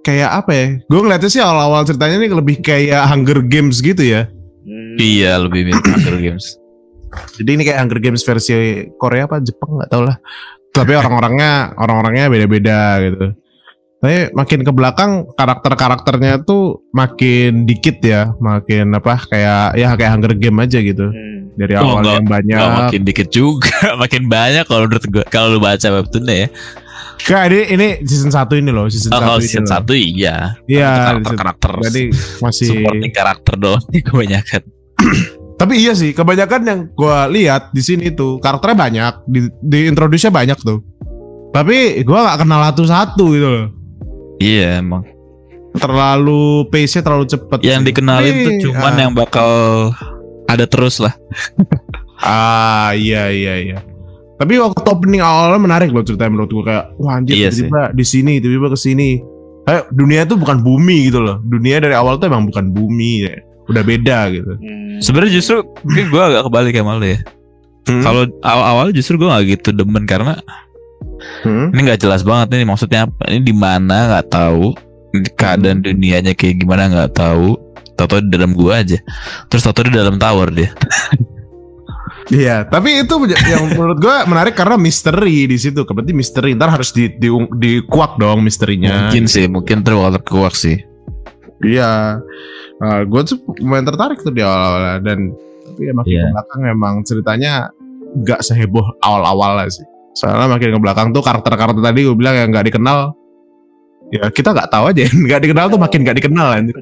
[0.00, 0.66] Kayak apa ya?
[0.86, 4.28] Gue ngeliatnya sih awal-awal ceritanya ini lebih kayak Hunger Games gitu ya.
[4.60, 4.96] Hmm.
[4.96, 6.56] iya, lebih mirip Hunger Games.
[7.36, 8.54] Jadi ini kayak Hunger Games versi
[8.94, 10.16] Korea apa Jepang nggak tahu lah.
[10.70, 13.26] Tapi orang-orangnya orang-orangnya beda-beda gitu.
[14.00, 20.32] Tapi makin ke belakang karakter-karakternya tuh makin dikit ya, makin apa kayak ya kayak Hunger
[20.32, 21.12] Game aja gitu.
[21.12, 21.52] Hmm.
[21.52, 22.58] Dari Oh, awal enggak- yang banyak.
[22.80, 25.24] Makin dikit juga, makin banyak kalau menurut gue.
[25.28, 26.48] Kalau lu baca webtoonnya ya.
[27.26, 30.56] Kayak ini ini season 1 ini loh, season Oh, 1 kalau ini season satu iya.
[30.64, 31.70] Iya, karakter karakter.
[31.90, 32.02] Jadi
[32.40, 34.62] masih supporting karakter doang kebanyakan.
[35.60, 40.32] Tapi iya sih, kebanyakan yang gua lihat di sini tuh karakternya banyak, di, di introduce-nya
[40.32, 40.80] banyak tuh.
[41.52, 43.66] Tapi gua nggak kenal satu-satu gitu loh.
[44.40, 45.04] Iya emang.
[45.76, 47.58] Terlalu pace-nya terlalu cepet.
[47.60, 47.88] Yang sih.
[47.92, 49.50] dikenalin tuh cuman ah, yang bakal
[50.48, 51.12] ada terus lah.
[52.20, 53.78] Ah iya iya iya.
[54.40, 58.04] Tapi waktu opening awalnya menarik loh ceritanya menurut gua kayak wah anjir Iya tiba-tiba di
[58.08, 59.08] sini tiba-tiba ke sini.
[59.68, 61.36] Kayak dunia tuh bukan bumi gitu loh.
[61.44, 63.36] Dunia dari awal tuh emang bukan bumi ya.
[63.68, 64.52] Udah beda gitu.
[64.56, 64.98] Hmm.
[65.04, 67.20] Sebenarnya justru mungkin gue agak kebalik sama lu ya.
[67.84, 68.02] Hmm.
[68.02, 70.40] Kalau awal-awal justru gue gak gitu demen karena
[71.44, 71.72] Hmm?
[71.72, 73.28] ini nggak jelas banget ini maksudnya apa?
[73.28, 74.72] Ini di mana nggak tahu
[75.36, 77.56] keadaan dunianya kayak gimana nggak tahu.
[77.96, 78.96] Tahu di dalam gua aja.
[79.52, 80.72] Terus tahu di dalam tower dia.
[82.30, 83.14] Iya, tapi itu
[83.50, 85.82] yang menurut gua menarik karena misteri di situ.
[85.82, 87.26] Berarti misteri ntar harus di, di
[87.58, 89.10] dikuak dong misterinya.
[89.10, 90.78] Mungkin sih, mungkin terlalu terkuak sih.
[91.60, 92.22] Iya,
[92.80, 95.34] uh, gue tuh lumayan tertarik tuh di awal-awal dan
[95.68, 96.22] tapi ya makin Iya.
[96.24, 97.52] ke belakang emang ceritanya
[98.16, 99.84] nggak seheboh awal-awal lah sih.
[100.16, 103.12] Soalnya makin ke belakang tuh karakter-karakter tadi gue bilang yang nggak dikenal,
[104.10, 105.04] ya kita nggak tahu aja.
[105.26, 106.76] Nggak dikenal tuh makin nggak dikenal anjir.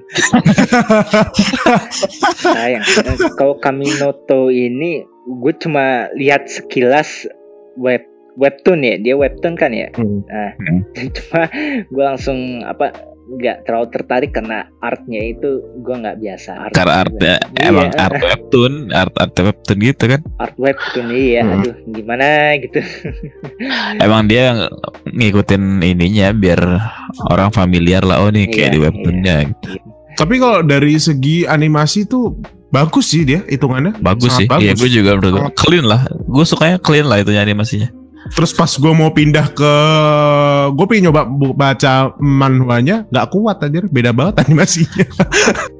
[2.38, 2.84] sayang
[3.34, 7.28] kalau Kaminoto ini gue cuma lihat sekilas
[7.76, 8.00] web
[8.34, 10.24] webtoon ya dia webtoon kan ya Hmm.
[10.24, 10.80] nah Hmm.
[11.16, 11.42] cuma
[11.84, 12.90] gue langsung apa
[13.28, 18.16] nggak terlalu tertarik karena artnya itu gue nggak biasa art Karena artnya Iya, emang art
[18.18, 20.20] webtoon, art art webtoon gitu kan.
[20.38, 21.52] art webtoon iya Hmm.
[21.54, 22.26] aduh gimana
[22.56, 22.80] gitu
[24.04, 24.56] Emang dia
[25.06, 26.60] ngikutin ininya biar
[27.28, 29.36] orang familiar lah oh nih kayak Iya, di webtoonnya.
[29.46, 29.68] gitu.
[30.16, 32.32] Tapi kalau dari segi animasi tuh
[32.68, 33.96] bagus sih dia hitungannya.
[34.00, 34.48] Bagus Sangat sih.
[34.48, 34.64] bagus.
[34.64, 35.44] Iya, gue juga menurut gue.
[35.56, 36.00] Clean lah.
[36.28, 37.88] Gue sukanya clean lah itunya animasinya.
[38.28, 39.72] Terus pas gue mau pindah ke
[40.76, 41.24] gue pengen nyoba
[41.56, 45.06] baca manhwanya nggak kuat aja beda banget animasinya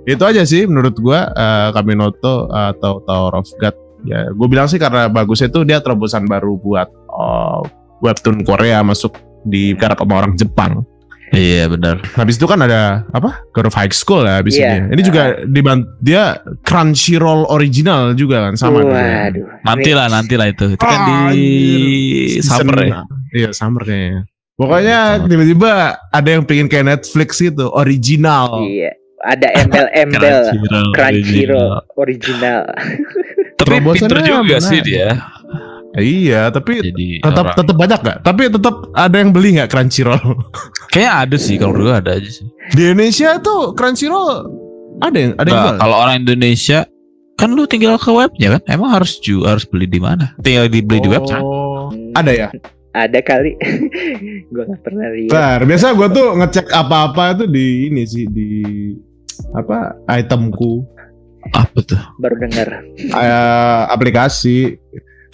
[0.08, 3.76] itu aja sih menurut gue uh, Kaminoto atau Tower of God
[4.08, 7.60] ya gue bilang sih karena bagusnya tuh dia terobosan baru buat uh,
[8.00, 10.86] webtoon Korea masuk di garap sama orang Jepang
[11.30, 12.00] Iya benar.
[12.14, 14.88] habis itu kan ada apa God of High School ya habis Iya.
[14.88, 20.48] ini ini juga diban dia Crunchyroll original juga kan sama waduh Nanti lah, nanti lah
[20.48, 20.72] itu.
[20.72, 22.40] Itu kan di Anjir.
[22.40, 23.00] summer ya.
[23.30, 24.22] Iya summer kayaknya.
[24.54, 25.28] Pokoknya Summer.
[25.28, 25.70] tiba-tiba
[26.08, 28.64] ada yang pengen kayak Netflix gitu, original.
[28.64, 30.18] iya ada embel-embel
[30.48, 30.94] Crunchyroll.
[30.94, 32.60] Crunchyroll original
[33.58, 34.62] Tapi Terobosannya pinter juga benar.
[34.64, 35.08] sih dia.
[35.90, 38.18] Iya, tapi Jadi tetap orang- tetap banyak gak?
[38.20, 40.20] Tapi tetap ada yang beli nggak Crunchyroll?
[40.92, 42.44] Kayaknya ada sih kalau gue ada aja sih.
[42.70, 44.28] Di Indonesia tuh Crunchyroll
[44.98, 45.78] ada yang ada yang Nah, jual.
[45.80, 46.78] kalau orang Indonesia
[47.34, 48.62] kan lu tinggal ke webnya kan?
[48.68, 50.36] Emang harus ju harus beli di mana?
[50.38, 51.40] Tinggal dibeli di website.
[51.40, 52.48] Oh, ada ya?
[52.90, 53.54] ada kali
[54.52, 58.48] gue nggak pernah lihat Bentar, biasa gue tuh ngecek apa-apa itu di ini sih di
[59.54, 60.82] apa itemku
[61.48, 62.00] Apa tuh?
[62.18, 62.68] baru dengar
[62.98, 64.74] eh, aplikasi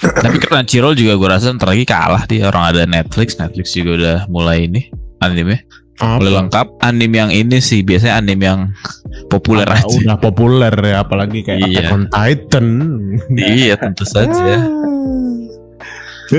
[0.05, 3.35] Tapi Crunchyroll juga gue rasa ntar lagi kalah dia orang ada Netflix.
[3.35, 4.89] Netflix juga udah mulai ini
[5.19, 5.65] anime
[5.97, 6.67] mulai lengkap.
[6.81, 8.61] Anime yang ini sih biasanya anime yang
[9.27, 9.97] populer Ada- aja.
[9.97, 11.71] udah populer ya apalagi kayak Iya.
[11.81, 12.67] Attack on Titan
[13.33, 14.59] iya tentu saja.
[14.59, 14.67] Ah.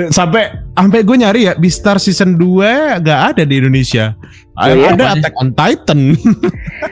[0.10, 0.44] sampai
[0.74, 4.12] sampai gue nyari ya Beastar season 2 gak ada di Indonesia
[4.54, 5.08] Oh ada Apanya?
[5.16, 6.00] Attack on Titan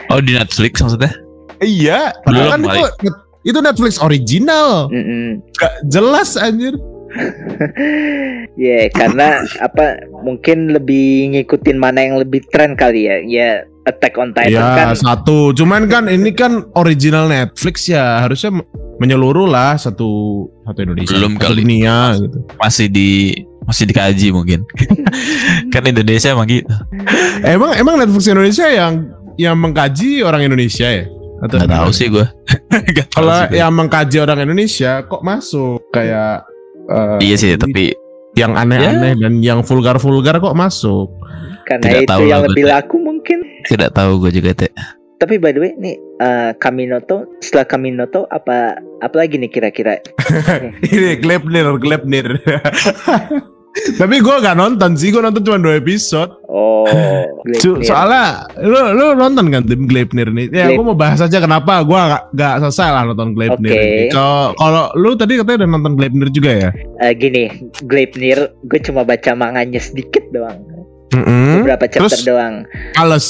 [0.07, 1.11] Oh di Netflix maksudnya?
[1.59, 3.09] iya padahal kan Belum, itu
[3.43, 5.43] itu Netflix original Mm-mm.
[5.53, 6.73] gak jelas anjir
[8.55, 9.85] Ya karena apa
[10.19, 13.17] mungkin lebih ngikutin mana yang lebih tren kali ya.
[13.21, 13.49] Ya
[13.83, 18.67] Attack on Titan ya kan satu cuman kan ini kan original Netflix ya harusnya me-
[18.95, 20.09] menyeluruh lah satu
[20.63, 21.57] satu Indonesia Belum satu kali.
[21.59, 23.09] dunia gitu Masih di
[23.61, 24.63] masih dikaji mungkin.
[25.73, 26.65] kan Indonesia emang gitu.
[27.43, 28.93] emang emang Netflix Indonesia yang
[29.35, 31.05] yang mengkaji orang Indonesia ya
[31.43, 32.25] atau Gak tahu sih gue.
[33.15, 36.47] Kalau yang mengkaji orang Indonesia kok masuk kayak
[36.87, 37.91] eh, Iya sih tapi
[38.33, 41.11] yang aneh-aneh dan yang vulgar-vulgar kok masuk.
[41.63, 43.39] karena tidak itu tahu yang lebih laku mungkin.
[43.71, 44.71] tidak tahu gue juga teh.
[45.15, 49.95] Tapi by the way nih eh, Kaminoto setelah Kaminoto apa apa lagi nih kira-kira?
[50.91, 52.27] Ini Gleipnir, Gleipnir.
[53.99, 56.42] Tapi gue gak nonton sih, gue nonton cuma dua episode.
[56.53, 56.85] Oh,
[57.89, 60.53] soalnya lu lu nonton kan tim Gleipnir nih?
[60.53, 63.73] Ya Gleip- gue mau bahas aja kenapa gue gak, gak selesai lah nonton Gleipnir.
[63.73, 64.13] Ini.
[64.13, 66.69] Kalau kalau lu tadi katanya udah nonton Gleipnir juga ya?
[67.01, 67.49] Eh, gini,
[67.89, 70.61] Gleipnir gue cuma baca manganya sedikit doang.
[71.09, 72.21] Mm Beberapa chapter Terus?
[72.21, 72.69] doang.
[73.01, 73.27] Males.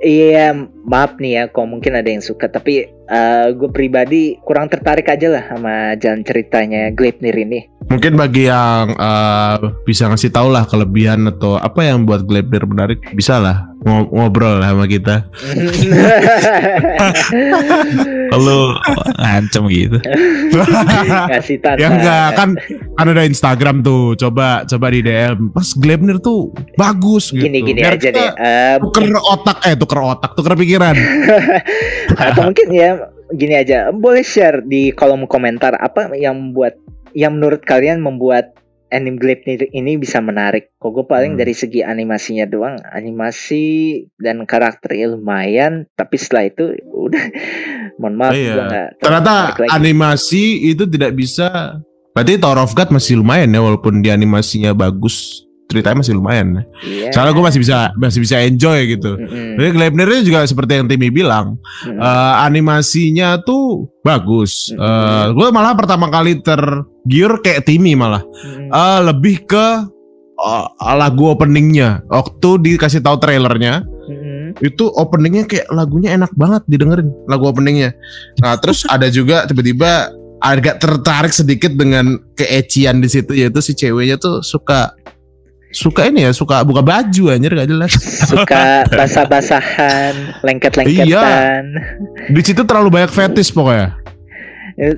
[0.00, 5.04] Iya, maaf nih ya, kalau mungkin ada yang suka, tapi eh, gue pribadi kurang tertarik
[5.04, 7.60] aja lah sama jalan ceritanya Gleipnir ini.
[7.82, 13.02] Mungkin bagi yang eh, bisa ngasih tahu lah kelebihan atau apa yang buat Gleipnir menarik,
[13.10, 15.26] bisa lah ngo- ngobrol lah sama kita.
[18.30, 18.58] Lu
[19.18, 19.98] ngancem gitu.
[21.28, 21.82] Ngasih tantangan.
[21.82, 22.48] ya enggak kan
[22.94, 25.50] kan ada Instagram tuh, coba coba di DM.
[25.50, 27.42] Mas Gleipnir tuh bagus gitu.
[27.42, 28.28] Gini-gini Biar aja deh.
[28.30, 30.94] eh, Tuker otak eh tuker otak, tuker pikiran.
[32.20, 32.99] atau mungkin ya
[33.32, 36.74] gini aja, boleh share di kolom komentar apa yang membuat
[37.12, 38.54] yang menurut kalian membuat
[38.90, 40.74] anime Gleipnir ini bisa menarik.
[40.82, 41.40] Kok gue paling Hmm.
[41.40, 47.24] dari segi animasinya doang, animasi dan karakternya lumayan, tapi setelah itu udah
[48.02, 48.54] mohon maaf Iya.
[48.54, 49.34] gua nggak Ternyata
[49.70, 51.78] animasi itu tidak bisa.
[52.10, 56.66] Berarti Tower of God masih lumayan ya walaupun di animasinya bagus, ceritanya masih lumayan.
[56.82, 57.14] Iya.
[57.14, 59.14] Soalnya gue masih bisa masih bisa enjoy gitu.
[59.14, 59.54] Mm-mm.
[59.94, 61.56] Jadi juga seperti yang Timmy bilang,
[61.86, 62.02] Mm-mm.
[62.02, 64.74] eh, animasinya tuh bagus.
[64.74, 65.38] Mm-mm.
[65.38, 66.58] gue malah pertama kali ter
[67.06, 68.26] Gior kayak Timmy malah.
[68.26, 68.74] Mm-mm.
[68.74, 69.66] Eh, lebih ke
[70.42, 70.66] eh,
[70.98, 72.02] lagu openingnya.
[72.10, 74.58] Waktu dikasih tahu trailernya, Mm-mm.
[74.58, 77.94] itu openingnya kayak lagunya enak banget didengerin lagu openingnya.
[78.42, 80.10] Nah terus ada juga tiba-tiba
[80.40, 84.96] agak tertarik sedikit dengan keecian di situ yaitu si ceweknya tuh suka
[85.70, 87.94] suka ini ya suka buka baju anjir gak jelas.
[88.26, 91.64] Suka basah-basahan, lengket-lengketan.
[92.30, 93.96] Di situ terlalu banyak fetish pokoknya.
[94.80, 94.96] Ini,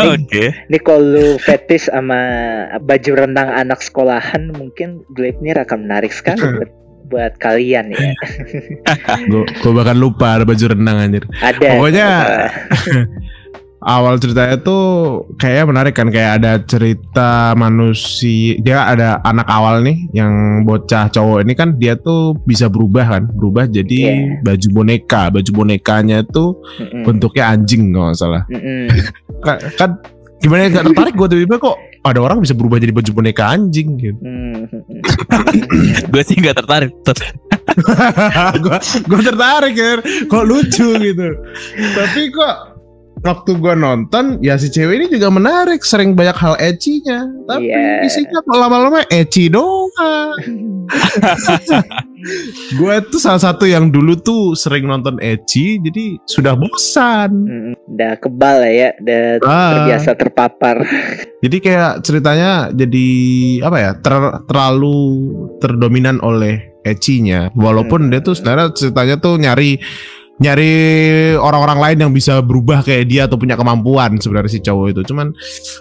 [0.00, 0.44] Oke.
[0.72, 2.18] ini kalau lu fetish sama
[2.80, 6.70] baju renang anak sekolahan mungkin Gleipnir akan menarik sekali buat,
[7.12, 8.16] buat kalian ya.
[9.28, 11.24] Gue gue bahkan lupa ada baju renang anjir.
[11.44, 11.76] Ada.
[11.76, 12.20] Pokoknya-
[13.80, 14.82] Awal ceritanya tuh
[15.34, 21.42] kayaknya menarik kan kayak ada cerita manusia dia ada anak awal nih yang bocah cowok
[21.42, 24.42] ini kan dia tuh bisa berubah kan berubah jadi Iya.
[24.42, 27.02] baju boneka baju bonekanya tuh Mm-mm.
[27.04, 28.90] bentuknya anjing kalau nggak salah Mm-mm.
[29.46, 29.90] Ka- kan
[30.38, 33.94] gimana ya, nggak tertarik gue tiba-tiba kok ada orang bisa berubah jadi baju boneka anjing
[33.96, 35.00] gitu Mm, mm,
[36.08, 36.90] Gue sih nggak tertarik.
[37.00, 37.46] Ter-
[38.58, 39.92] gue gue tertarik ya
[40.24, 41.28] kok lucu gitu
[41.96, 42.54] tapi kok
[43.18, 48.04] waktu gue nonton ya si cewek ini juga menarik sering banyak hal ecinya tapi Iya.
[48.04, 50.38] isinya lama-lama eci doang
[52.74, 57.72] gue tuh salah satu yang dulu tuh sering nonton eci jadi sudah bosan mm.
[57.88, 59.70] Udah kebal ya, udah Ah.
[59.74, 60.76] terbiasa terpapar.
[61.44, 63.08] jadi kayak ceritanya jadi
[63.64, 65.00] apa ya ter- terlalu
[65.58, 69.80] terdominan oleh ecinya walaupun dia tuh sebenarnya ceritanya tuh nyari
[70.38, 70.72] nyari
[71.34, 75.34] orang-orang lain yang bisa berubah kayak dia atau punya kemampuan sebenarnya si cowok itu cuman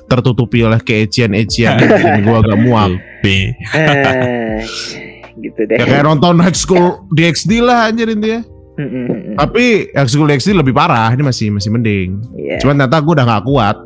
[0.05, 2.91] tertutupi oleh keecian-ecian yang gua agak muak
[3.21, 3.37] Tapi
[3.77, 4.57] Ah,
[5.37, 5.77] gitu deh.
[5.77, 8.41] ya kayak nonton High School DxD lah anjir mm,
[8.81, 9.35] mm.
[9.37, 12.57] tapi High School DxD lebih parah ini masih masih mending Iya.
[12.57, 13.77] cuman ternyata gua udah gak kuat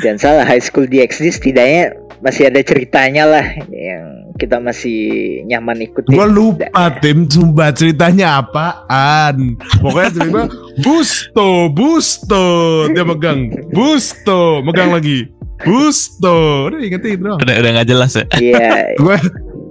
[0.00, 5.00] Jangan salah High School DxD setidaknya masih ada ceritanya lah yang kita masih
[5.46, 6.10] nyaman ikutin.
[6.10, 6.66] Gue lupa
[6.98, 9.54] tim Sumpah ceritanya apaan?
[9.78, 10.42] Pokoknya tiba-tiba
[10.82, 12.46] Busto Busto.
[12.90, 14.62] Dia megang Busto.
[14.66, 15.30] Megang lagi
[15.62, 16.66] Busto.
[16.66, 18.24] Udah ingetin doang udah udah nggak jelas ya.
[18.42, 19.16] Iya, Gue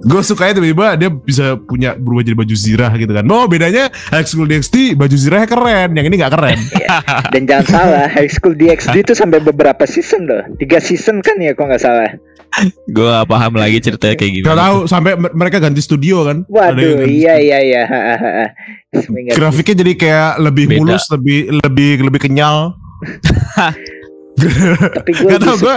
[0.04, 3.24] Gue sukanya tiba-tiba dia bisa punya berubah jadi baju zirah gitu kan.
[3.26, 6.60] Oh bedanya High School DxD baju zirahnya keren, yang ini nggak keren.
[7.34, 10.44] dan jangan salah High School DxD itu sampai beberapa season loh.
[10.60, 12.12] Tiga season kan ya kok nggak salah.
[12.86, 14.62] Gue gak paham lagi ceritanya kayak Gak gimana.
[14.62, 16.46] tahu sampai mer- mereka ganti studio kan.
[16.46, 17.84] Waduh, iya iya iya.
[18.94, 20.78] Nggak- Grafiknya jadi kayak lebih Beda.
[20.78, 22.78] mulus, lebih lebih lebih kenyal.
[24.94, 25.76] Tapi gue Gak tau gue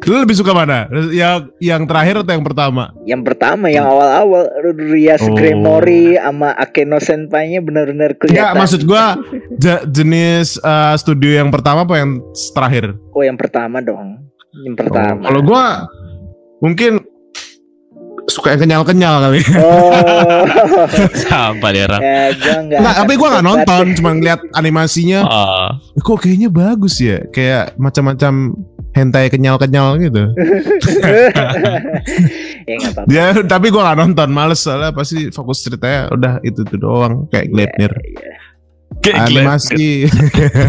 [0.00, 0.86] Lu lebih suka mana?
[1.10, 2.94] Yang yang terakhir atau yang pertama?
[3.02, 4.46] yang pertama yang awal-awal
[4.86, 5.34] Rias Oh.
[5.34, 8.56] Gremory sama Akeno Senpai-nya benar-benar Ya kelihatan.
[8.56, 9.18] maksud gua
[9.56, 12.22] ja- jenis eh, studio yang pertama apa yang
[12.52, 12.94] terakhir?
[13.10, 14.22] Oh yang pertama dong.
[14.60, 15.18] Yang pertama.
[15.18, 15.64] Oh, Kalau gua
[16.58, 17.02] mungkin
[18.26, 19.42] suka yang kenyal-kenyal kali.
[19.58, 19.90] Oh.
[21.24, 22.00] Sampah dia orang.
[22.00, 22.24] ya,
[22.70, 23.50] gua akan tapi gua nggak debat.
[23.58, 25.20] nonton, cuma ngeliat animasinya.
[25.24, 25.68] Oh,
[26.00, 27.26] Kok kayaknya bagus ya?
[27.26, 28.54] Kayak macam-macam
[28.90, 30.24] hentai kenyal-kenyal gitu.
[32.70, 32.78] ya.
[33.06, 37.50] Dia tapi gua nggak nonton, males soalnya pasti fokus ceritanya udah itu tuh doang kayak
[37.50, 37.92] Gleipnir.
[37.94, 38.34] Iya.
[39.00, 39.40] kayak gila.
[39.46, 40.10] Animasi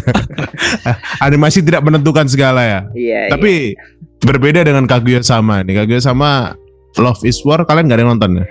[1.26, 2.82] animasi tidak menentukan segala ya.
[2.94, 3.34] Iya.
[3.34, 3.74] Tapi
[4.22, 5.82] berbeda dengan Kaguya sama nih.
[5.82, 6.54] Kaguya sama
[7.02, 8.46] Love is War kalian gak ada yang nonton ya?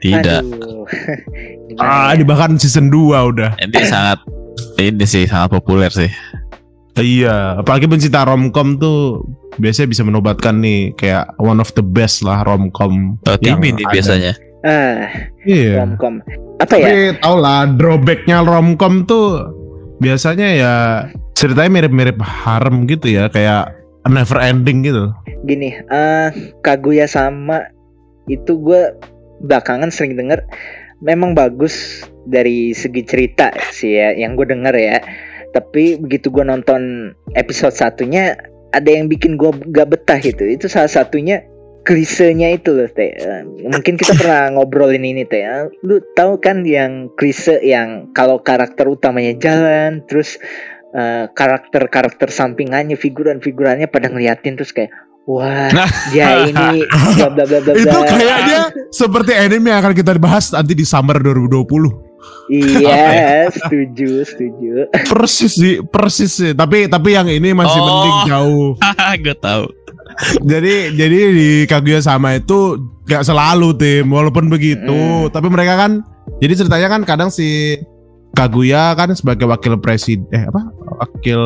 [0.00, 0.42] Tidak.
[0.46, 0.86] Aduh.
[1.82, 2.22] Ah, ya?
[2.22, 3.58] bahkan season 2 udah.
[3.58, 4.22] Ini sangat
[4.78, 6.08] ini sih sangat populer sih.
[6.96, 9.20] Iya, apalagi pencinta romcom tuh
[9.60, 13.20] biasanya bisa menobatkan nih kayak one of the best lah romcom.
[13.28, 13.92] Oh, tim ini ada.
[13.92, 14.32] biasanya.
[14.64, 15.04] Ah,
[15.44, 15.84] Iya.
[15.84, 16.24] romcom.
[16.56, 16.84] Apa ya?
[16.88, 19.44] Tapi tau lah drawbacknya romcom tuh
[20.00, 20.74] biasanya ya
[21.36, 23.76] ceritanya mirip-mirip harem gitu ya kayak
[24.08, 25.12] never ending gitu.
[25.44, 26.28] Gini, eh
[26.64, 27.60] Kaguya sama
[28.24, 28.96] itu gue
[29.44, 30.40] belakangan sering denger
[31.04, 34.98] memang bagus dari segi cerita sih ya yang gue denger ya.
[35.54, 38.34] Tapi begitu gue nonton episode satunya
[38.74, 40.42] ada yang bikin gue gak betah gitu.
[40.46, 41.44] Itu salah satunya
[41.86, 43.14] klisenya itu loh teh.
[43.14, 45.46] Eh, Mungkin kita pernah ngobrolin ini teh.
[45.46, 50.36] Eh, Lu tahu kan yang klise yang kalau karakter utamanya jalan terus
[50.92, 54.90] eh, karakter-karakter sampingannya figuran-figurannya pada ngeliatin terus kayak
[55.26, 55.70] wah
[56.14, 56.86] dia ini
[57.18, 57.72] bla bla bla bla.
[57.82, 58.60] Itu kayaknya
[59.00, 62.05] seperti anime yang akan kita bahas nanti di summer 2020.
[62.46, 64.86] Iya, setuju, setuju.
[65.04, 66.52] Persis sih, persis sih.
[66.52, 67.84] Tapi tapi yang ini masih Oh.
[67.84, 68.68] mending jauh.
[69.24, 69.66] Gue tahu.
[70.40, 75.28] jadi jadi di Kaguya sama itu gak selalu tim walaupun begitu Mm.
[75.28, 76.00] tapi mereka kan
[76.38, 77.76] jadi ceritanya kan kadang si
[78.32, 81.40] Kaguya kan sebagai wakil presiden eh apa wakil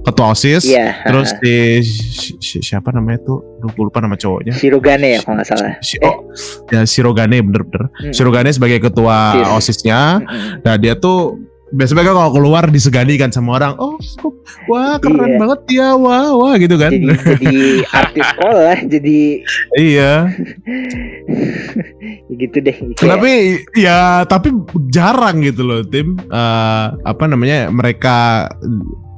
[0.00, 0.64] ketua osis.
[0.64, 1.04] Iya.
[1.04, 1.38] Terus ha.
[1.38, 1.52] si,
[1.84, 3.38] si- si- siapa namanya tuh?
[3.60, 4.52] Lupa lupa nama cowoknya.
[4.52, 5.72] Shirogane ya kalau nggak salah.
[5.78, 6.26] Si, oh,
[6.68, 7.92] ya Shirogane bener-bener.
[8.00, 8.10] Mm.
[8.10, 9.70] Shirogane sebagai ketua Sis.
[9.70, 10.18] osisnya.
[10.18, 10.64] Mm-mm.
[10.64, 11.38] Nah dia tuh
[11.72, 13.72] biasanya kan kalau keluar disegani kan sama orang.
[13.78, 13.96] Oh,
[14.66, 15.38] wah keren Iya.
[15.38, 16.90] banget ya, wah wah gitu kan.
[16.90, 17.54] Jadi jadi
[18.02, 19.18] artis sekolah, jadi
[19.74, 20.12] iya.
[22.28, 22.76] gitu deh.
[22.96, 23.32] Kayak- Tapi
[23.74, 24.48] ya tapi
[24.88, 26.16] jarang gitu loh tim.
[26.18, 28.48] Eh, apa namanya mereka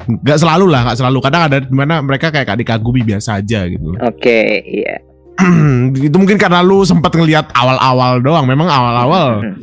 [0.06, 1.18] nggak selalu lah, nggak selalu.
[1.22, 3.94] Kadang ada di mana mereka kayak dikagumi biasa aja gitu.
[3.98, 5.00] Oke, iya.
[6.06, 8.46] itu mungkin karena lu sempat ngelihat awal-awal doang.
[8.46, 9.58] Memang awal-awal Mm-mm.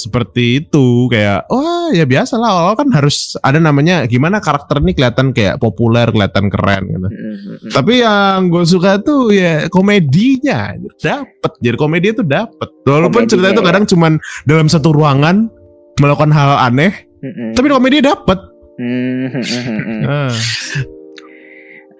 [0.00, 4.96] seperti itu kayak wah ya biasa lah awal kan harus ada namanya gimana karakter ini
[4.96, 7.68] kelihatan kayak populer kelihatan keren gitu Mm-mm.
[7.68, 10.72] tapi yang gue suka tuh ya komedinya
[11.04, 13.66] dapet jadi komedi itu dapet walaupun Komedinya cerita itu ya.
[13.68, 14.12] kadang cuman
[14.48, 15.52] dalam satu ruangan
[16.00, 17.52] melakukan hal aneh Mm-mm.
[17.52, 18.40] tapi komedi dapet
[18.80, 20.32] Ah.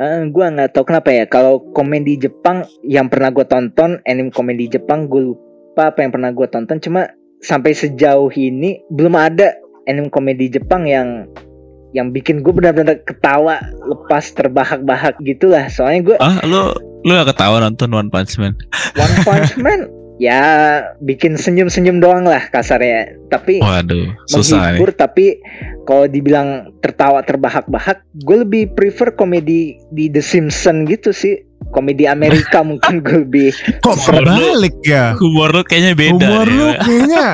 [0.01, 4.65] Eh, gua nggak tahu kenapa ya kalau komedi Jepang yang pernah gue tonton anime komedi
[4.73, 7.13] Jepang gue lupa apa yang pernah gue tonton cuma
[7.45, 9.53] sampai sejauh ini belum ada
[9.85, 11.29] anime komedi Jepang yang
[11.93, 16.73] yang bikin gue benar-benar ketawa lepas terbahak-bahak gitulah soalnya gue Ah, lu
[17.05, 18.57] lu gak ketawa nonton One Punch Man?
[18.97, 19.85] One Punch Man
[20.21, 20.41] ya
[21.01, 24.85] bikin senyum-senyum doang lah kasarnya tapi Waduh, susah nih.
[24.85, 25.41] menghibur tapi
[25.89, 31.41] kalau dibilang tertawa terbahak-bahak gue lebih prefer komedi di The Simpsons gitu sih
[31.73, 33.49] komedi Amerika mungkin gue lebih
[33.81, 36.21] kok Humor kebalik ya Humor lu kayaknya beda.
[36.21, 36.77] nih, lu Pak.
[36.85, 37.29] kayaknya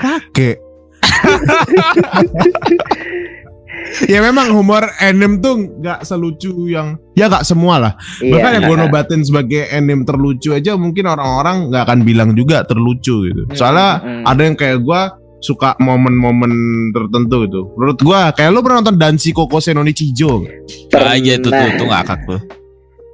[0.00, 0.56] kakek
[4.12, 8.76] ya memang humor anime tuh nggak selucu yang ya nggak semua lah bahkan yang gue
[8.80, 14.00] nobatin sebagai anime terlucu aja mungkin orang-orang nggak akan bilang juga terlucu gitu soalnya Hmm,
[14.00, 14.24] hmm.
[14.26, 15.00] ada yang kayak gue
[15.44, 16.52] suka momen-momen
[16.96, 20.56] tertentu gitu menurut gue kayak lu pernah nonton Dansi Kokose no Nichijo nggak?
[20.96, 22.40] Ah, iya tuh tuh ngakak tuh.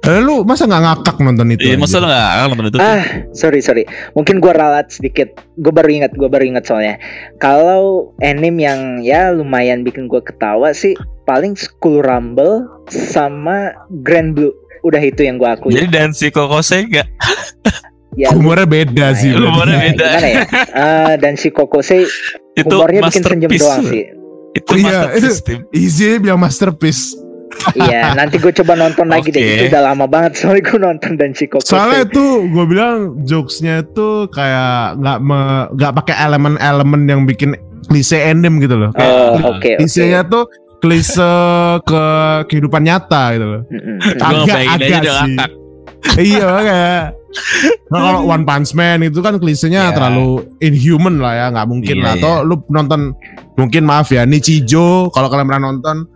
[0.01, 2.01] Eh, lu masa nggak ngakak nonton itu Iya, masa anjir?
[2.01, 2.77] lu gak ngakak nonton itu?
[2.79, 6.97] ah sorry sorry mungkin gue ralat sedikit gue baru ingat gue baru ingat soalnya
[7.37, 7.83] kalau
[8.19, 13.71] anime yang ya lumayan bikin gue ketawa sih paling School Rumble sama
[14.01, 14.49] Grand Blue
[14.81, 17.05] udah itu yang gue akui Jadi dan si Kokose gak
[18.11, 19.53] ya humornya beda sih lumayan.
[19.53, 19.85] Humornya berarti.
[19.87, 20.07] beda.
[20.09, 20.41] gimana ya
[20.73, 22.09] Ah, dan si Kokose
[22.53, 24.03] itu humornya bikin senyum doang sih
[24.51, 25.59] Itu Iya, masterpiece tim.
[25.71, 27.13] Easy bilang masterpiece
[27.73, 29.37] Iya, nanti gue coba nonton lagi deh.
[29.37, 29.53] Oke.
[29.55, 31.69] Itu udah lama banget soalnya gue nonton dan si Kokose.
[31.69, 37.53] Soalnya itu gue bilang jokesnya itu kayak nggak me- nggak pakai elemen-elemen yang bikin
[37.85, 38.89] klise anime gitu loh.
[38.91, 39.71] Kayak Oh, oke oke.
[39.77, 40.43] Klisenya tuh
[40.79, 41.31] klise
[41.83, 42.03] ke
[42.47, 43.61] kehidupan nyata gitu loh.
[44.17, 45.37] Agak- agak sih.
[46.33, 47.03] iya kayak
[47.87, 49.93] nah, kalau One Punch Man itu kan klisenya Iya.
[49.93, 52.13] terlalu inhuman lah ya nggak mungkin Iya, lah.
[52.17, 53.13] Atau lu nonton
[53.53, 56.09] mungkin maaf ya Nichijo kalau kalian pernah nonton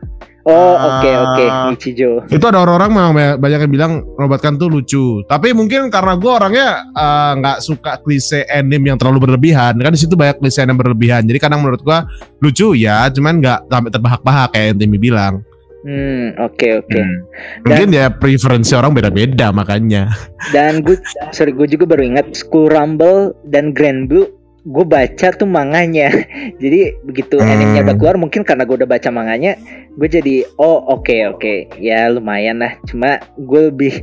[0.45, 1.01] Oh, Ah.
[1.01, 1.45] oke oke.
[1.73, 2.21] Ichijo.
[2.27, 6.67] itu ada orang-orang memang banyak- yang bilang nobatkan tuh lucu tapi mungkin karena gue orangnya
[6.87, 11.23] eh, nggak suka klise anime yang terlalu berlebihan kan di situ banyak klise yang berlebihan
[11.23, 11.97] jadi kadang menurut gue
[12.39, 15.41] lucu ya cuman nggak sampai terbahak-bahak kayak yang Timmy bilang
[15.81, 16.93] Hmm, oke oke.
[16.95, 17.17] Hmm.
[17.61, 20.09] mungkin ya preferensi orang beda-beda makanya
[20.49, 20.97] Dan gue
[21.29, 24.29] sorry gue juga baru ingat School Rumble dan Grand Blue
[24.65, 26.09] gue baca tuh manganya.
[26.61, 27.47] Jadi begitu Hmm.
[27.47, 29.53] animenya udah keluar mungkin karena gue udah baca manganya,
[29.93, 32.73] gue jadi oh oke oke ya lumayan lah.
[32.89, 34.01] Cuma gue lebih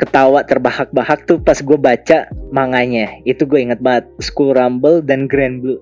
[0.00, 3.12] ketawa terbahak-bahak tuh pas gue baca manganya.
[3.22, 5.76] Itu gue inget banget School Rumble dan Grand Blue.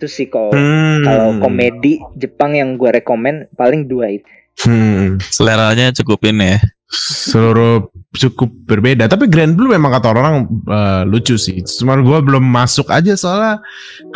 [0.00, 1.04] Itu sih kalau Hmm.
[1.04, 4.24] kalau komedi Jepang yang gue rekomen paling dua itu.
[4.64, 5.20] Hmm.
[5.20, 6.60] Seleranya cukup ini ya.
[6.88, 7.84] seluruh
[8.16, 9.04] cukup berbeda.
[9.10, 11.60] Tapi Grand Blue memang kata orang eh, lucu sih.
[11.60, 13.60] Cuman gue belum masuk aja soalnya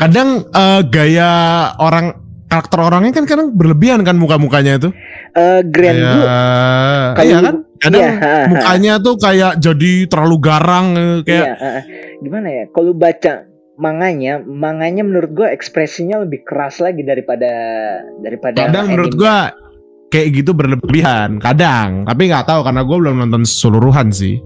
[0.00, 1.30] kadang eh, gaya
[1.76, 2.16] orang
[2.48, 4.88] karakter orangnya kan kadang berlebihan kan muka-mukanya itu.
[5.36, 6.24] Eh Grand Blue.
[7.16, 7.56] kayak iya kan?
[7.82, 8.42] Kadang iya, ha, ha.
[8.46, 10.86] mukanya tuh kayak jadi terlalu garang
[11.26, 11.80] kayak Iya, uh,
[12.22, 12.64] gimana ya?
[12.70, 13.32] Kalau baca
[13.74, 17.50] manganya, manganya menurut gue ekspresinya lebih keras lagi daripada
[18.22, 19.36] daripada kadang menurut gue
[20.12, 24.36] kayak gitu berlebihan kadang tapi nggak tahu karena gue belum nonton seluruhan sih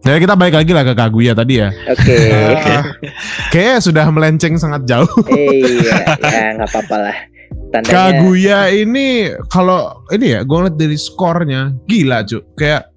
[0.00, 2.16] jadi kita balik lagi lah ke Kaguya tadi ya Oke.
[2.32, 2.84] Ah,
[3.52, 7.16] kayaknya sudah melenceng sangat jauh Eh, iya, ya nggak apa-apa lah.
[7.70, 9.06] Tandanya Kaguya ini
[9.46, 12.88] kalau ini ya gue ngeliat dari skornya gila cuy kayak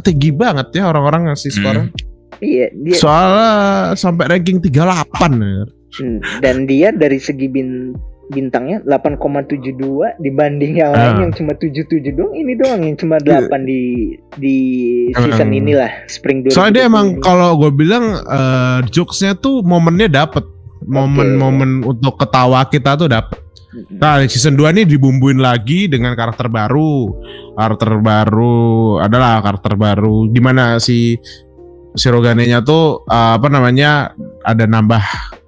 [0.00, 1.58] tinggi banget ya orang-orang ngasih Hmm.
[1.60, 1.86] skornya
[2.36, 3.50] iya dia soalnya
[3.92, 4.72] sampai ranking 38
[5.36, 5.64] ya.
[5.96, 7.92] hmm, dan dia dari segi bin,
[8.26, 11.20] bintangnya 8,72 dibanding yang lain Ah.
[11.22, 12.34] yang cuma 77 doang.
[12.34, 14.56] Ini doang yang cuma 8 di di
[15.14, 15.60] season Hmm.
[15.62, 16.54] inilah spring 2020.
[16.54, 20.42] soalnya dia emang kalau gue bilang eh, jokesnya tuh momennya dapet
[20.82, 23.42] momen-momen untuk ketawa kita tuh dapet
[23.92, 27.12] Nah, season 2 nih dibumbuin lagi dengan karakter baru.
[27.52, 31.12] Karakter baru adalah karakter baru di mana si
[31.92, 35.00] Shirogane-nya tuh uh, apa namanya ada nambah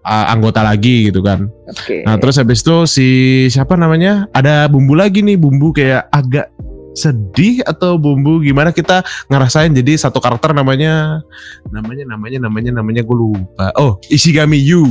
[0.09, 1.53] uh, anggota lagi gitu kan.
[1.69, 2.03] Oke.
[2.09, 3.09] Nah, terus habis itu si
[3.53, 4.25] siapa namanya?
[4.33, 6.49] Ada bumbu lagi nih, bumbu kayak agak
[6.99, 11.23] sedih atau bumbu gimana kita ngerasain jadi satu karakter namanya
[11.71, 13.71] namanya namanya namanya namanya gue lupa.
[13.79, 14.83] Oh, Ishigami Yu.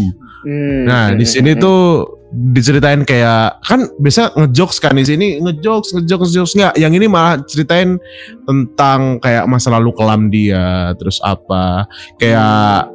[0.48, 5.40] Hmm, Nah, hmm, di sini hmm, tuh diceritain kayak kan biasa ngejokes kan di sini
[5.40, 7.96] ngejokes ngejokes ngejokes nggak yang ini malah ceritain
[8.44, 11.88] tentang kayak masa lalu kelam dia terus apa
[12.20, 12.92] kayak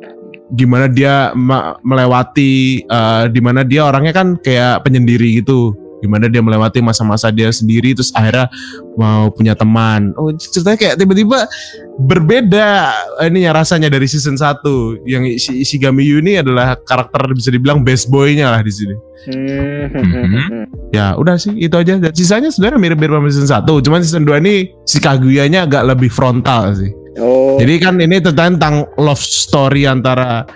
[0.52, 1.32] gimana dia
[1.80, 5.72] melewati eh, di mana dia orangnya kan kayak penyendiri gitu.
[6.02, 8.50] Gimana dia melewati masa-masa dia sendiri terus akhirnya
[8.98, 10.10] mau punya teman.
[10.18, 11.46] Oh ceritanya kayak tiba-tiba
[11.94, 12.90] berbeda
[13.22, 17.86] ini ya rasanya dari season 1 yang si Ishigami Yu ini adalah karakter bisa dibilang
[17.86, 18.96] best boy-nya lah di sini.
[19.30, 21.94] Hmm, ya udah sih itu aja.
[21.94, 26.10] Dan sisanya sebenarnya mirip-mirip sama season 1 cuman season 2 ini si Kaguya-nya agak lebih
[26.10, 26.90] frontal sih
[27.20, 27.60] Oh.
[27.60, 30.48] jadi kan ini tentang, love story antara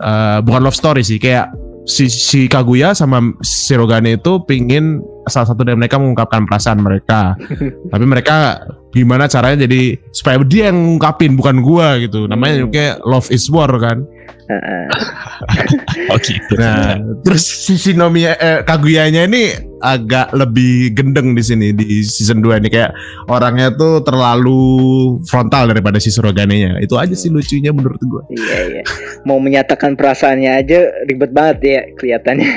[0.00, 1.52] eh, bukan love story sih kayak
[1.84, 7.34] si, si Kaguya sama Shirogane itu pingin salah satu dari mereka mengungkapkan perasaan mereka
[7.92, 8.62] tapi mereka
[8.92, 12.72] gimana caranya jadi supaya dia yang ngungkapin bukan gua gitu namanya Hmm.
[12.72, 14.04] kayak love is war kan
[14.42, 14.86] Heeh.
[16.12, 16.54] Oh gitu.
[16.58, 22.60] Nah, terus si Shinomiya eh, Kaguyanya ini agak lebih gendeng di sini di season 2
[22.62, 22.92] ini kayak
[23.26, 24.60] orangnya tuh terlalu
[25.26, 26.78] frontal daripada si Surogane-nya.
[26.78, 28.22] Itu aja sih lucunya menurut gua.
[28.30, 28.82] Iya iya.
[29.24, 32.50] Mau menyatakan perasaannya aja ribet banget ya kelihatannya.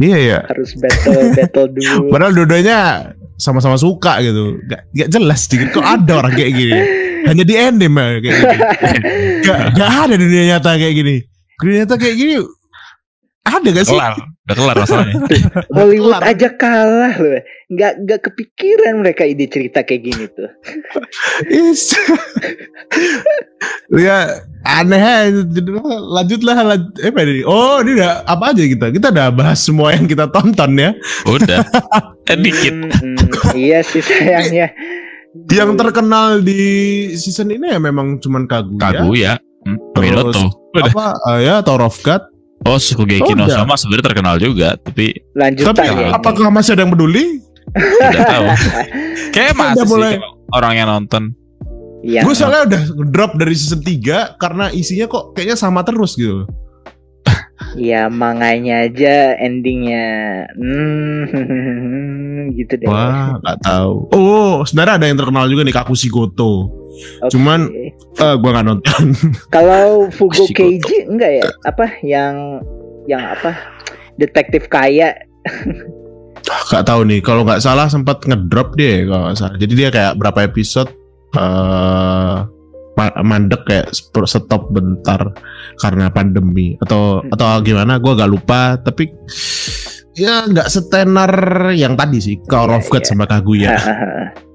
[0.00, 0.38] Iya ya.
[0.48, 2.10] Harus battle battle dulu.
[2.10, 2.78] Padahal dua-duanya
[3.38, 4.58] sama-sama suka gitu.
[4.66, 6.80] Gak, gak jelas dikit kok ada orang kayak gini.
[7.24, 8.56] Hanya di anime ya, kayak gini.
[9.46, 11.16] Gak, gak ada di dunia nyata kayak gini.
[11.56, 12.36] Dunia nyata kayak gini
[13.44, 13.96] ada gak sih?
[13.96, 14.14] Kelar,
[14.44, 15.16] udah kelar masalahnya.
[15.76, 16.32] Hollywood Kelar.
[16.36, 17.40] aja kalah loh.
[17.72, 20.52] Nggak nggak kepikiran mereka ide cerita kayak gini tuh.
[21.48, 21.96] Is.
[23.88, 25.40] ya aneh aja.
[26.12, 27.40] lanjutlah lanjut eh ini?
[27.48, 30.90] oh ini udah apa aja kita kita udah bahas semua yang kita tonton ya
[31.24, 31.64] Udah.
[32.32, 32.72] Eh dikit.
[32.72, 34.72] Hmm, hmm, iya sih sayangnya.
[35.52, 39.32] yang terkenal di season ini ya memang cuman Kaguya Kaguya.
[39.64, 39.76] Hmm.
[39.92, 40.88] Udah.
[40.88, 42.33] apa eh, ya Tower of God
[42.64, 43.60] Oh, Shokugeki no Udah.
[43.60, 46.08] Soma sebenarnya terkenal juga, tapi Lanjutan tapi ya.
[46.12, 47.44] apakah masih ada yang peduli
[47.74, 48.44] tidak tahu.
[49.34, 50.12] Kayak masih sih mulai.
[50.16, 51.22] kayak orang yang nonton.
[52.00, 52.20] Iya.
[52.20, 56.44] gue soalnya udah drop dari season 3 karena isinya kok kayaknya sama terus gitu
[57.74, 60.44] Ya manganya aja endingnya.
[60.52, 61.24] Hmm,
[62.60, 62.84] gitu deh.
[62.84, 66.68] wah nggak tahu oh sebenarnya ada yang terkenal juga nih Kakushi Goto
[67.20, 67.30] Oke.
[67.32, 67.70] cuman-
[68.14, 69.02] eh gue nggak nonton
[69.54, 70.46] Kalau Fugo.
[70.48, 71.44] Keiji enggak ya?
[71.64, 72.62] Apa yang
[73.04, 73.52] yang apa?
[74.14, 75.12] Detektif kaya.
[76.44, 79.56] Gak tahu nih, kalau nggak salah sempat ngedrop dia ya, kalau salah.
[79.56, 80.88] Jadi dia kayak berapa episode
[81.34, 82.36] eh
[82.94, 83.90] ma- mandek kayak
[84.24, 85.34] stop bentar
[85.76, 87.32] karena pandemi atau Hmm.
[87.34, 87.98] atau gimana?
[87.98, 88.78] Gua agak lupa.
[88.78, 89.10] Tapi
[90.14, 91.32] ya nggak setenar
[91.74, 93.08] yang tadi sih, Iya, of God iya.
[93.08, 93.74] sama Kaguya.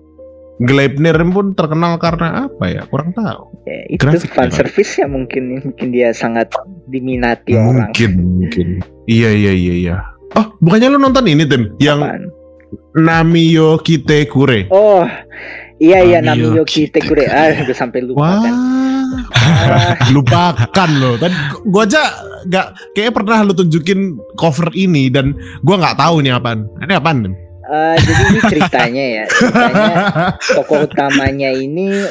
[0.60, 2.84] Gleipnir pun terkenal karena apa ya?
[2.92, 3.64] Kurang tahu.
[3.64, 6.52] Ya, itu Grafik fan service ya mungkin mungkin dia sangat
[6.92, 7.96] diminati orang.
[7.96, 8.12] Mungkin,
[8.44, 8.68] mungkin.
[9.08, 9.96] Iya, iya, iya, iya.
[10.36, 11.72] Oh, bukannya lu nonton ini Tim?
[11.80, 12.24] Yang Apaan?
[13.00, 14.68] Namiyo Kite Kure.
[14.70, 15.08] Oh,
[15.80, 17.26] iya iya Namiyo Namiyo Kitekure.
[17.32, 18.56] Ah, udah sampai lupa Wah, kan.
[20.16, 21.16] Lupakan loh.
[21.18, 21.36] Tadi
[21.66, 22.02] gua aja
[22.46, 25.34] nggak kayak pernah lu tunjukin cover ini dan
[25.64, 26.68] gua nggak tahu nih apaan.
[26.84, 27.49] Ini apaan?
[27.70, 29.26] Eh, jadi ini ceritanya ya.
[29.30, 29.96] Ceritanya
[30.58, 32.06] tokoh utamanya ini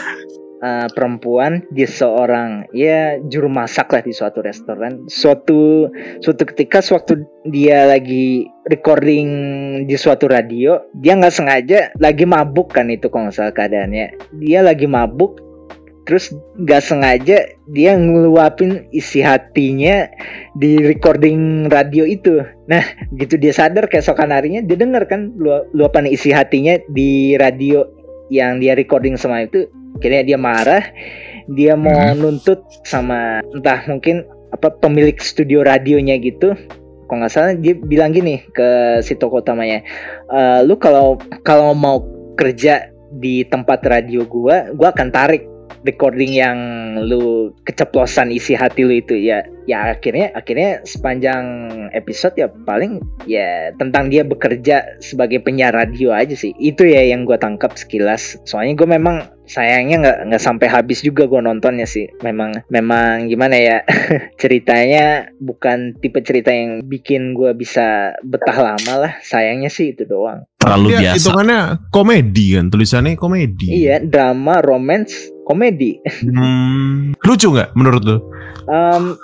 [0.62, 5.90] eh, perempuan dia seorang ya juru masak lah di suatu restoran suatu
[6.22, 9.28] suatu ketika sewaktu dia lagi recording
[9.86, 14.06] di suatu radio dia nggak sengaja lagi mabuk kan itu kalau nggak salah keadaannya
[14.42, 15.47] dia lagi mabuk
[16.08, 20.08] terus nggak sengaja dia ngeluapin isi hatinya
[20.56, 22.40] di recording radio itu.
[22.64, 22.80] Nah
[23.20, 27.84] gitu dia sadar keesokan harinya dia denger kan lu- luapan isi hatinya di radio
[28.32, 29.68] yang dia recording sama itu.
[30.00, 30.80] Akhirnya dia marah
[31.52, 32.16] dia mau Hmm.
[32.16, 36.56] nuntut sama entah mungkin apa pemilik studio radionya gitu.
[37.08, 39.84] Kalau nggak salah dia bilang gini ke si tokoh utamanya
[40.32, 42.00] "Eh, lu kalau kalau mau
[42.36, 42.88] kerja
[43.20, 46.58] di tempat radio gua gua akan tarik recording yang
[47.04, 51.44] lu keceplosan isi hati lu itu ya ya akhirnya akhirnya sepanjang
[51.92, 56.56] episode ya paling ya tentang dia bekerja sebagai penyiar radio aja sih.
[56.56, 58.40] Itu ya yang gua tangkap sekilas.
[58.48, 62.08] Soalnya gue memang sayangnya nggak nggak sampai habis juga gue nontonnya sih.
[62.24, 63.84] Memang memang gimana ya
[64.42, 69.12] ceritanya bukan tipe cerita yang bikin gue bisa betah lama lah.
[69.20, 70.48] Sayangnya sih itu doang.
[70.56, 71.16] Terlalu Dia biasa.
[71.20, 71.60] hitungannya
[71.92, 73.68] komedi kan tulisannya komedi.
[73.68, 75.96] iya drama romance komedi
[76.28, 78.16] Hmm, lucu nggak menurut lu?
[78.68, 79.16] Em,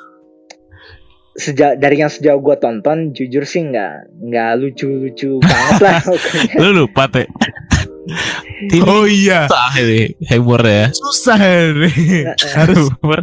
[1.34, 6.00] sejak dari yang sejauh gue tonton jujur sih nggak nggak lucu-lucu banget lah.
[6.62, 7.26] Lu lupa teh.
[8.04, 10.86] Ini Oh iya, susah ini humor ya.
[10.90, 11.90] susah ini.
[12.52, 13.20] harus Humor.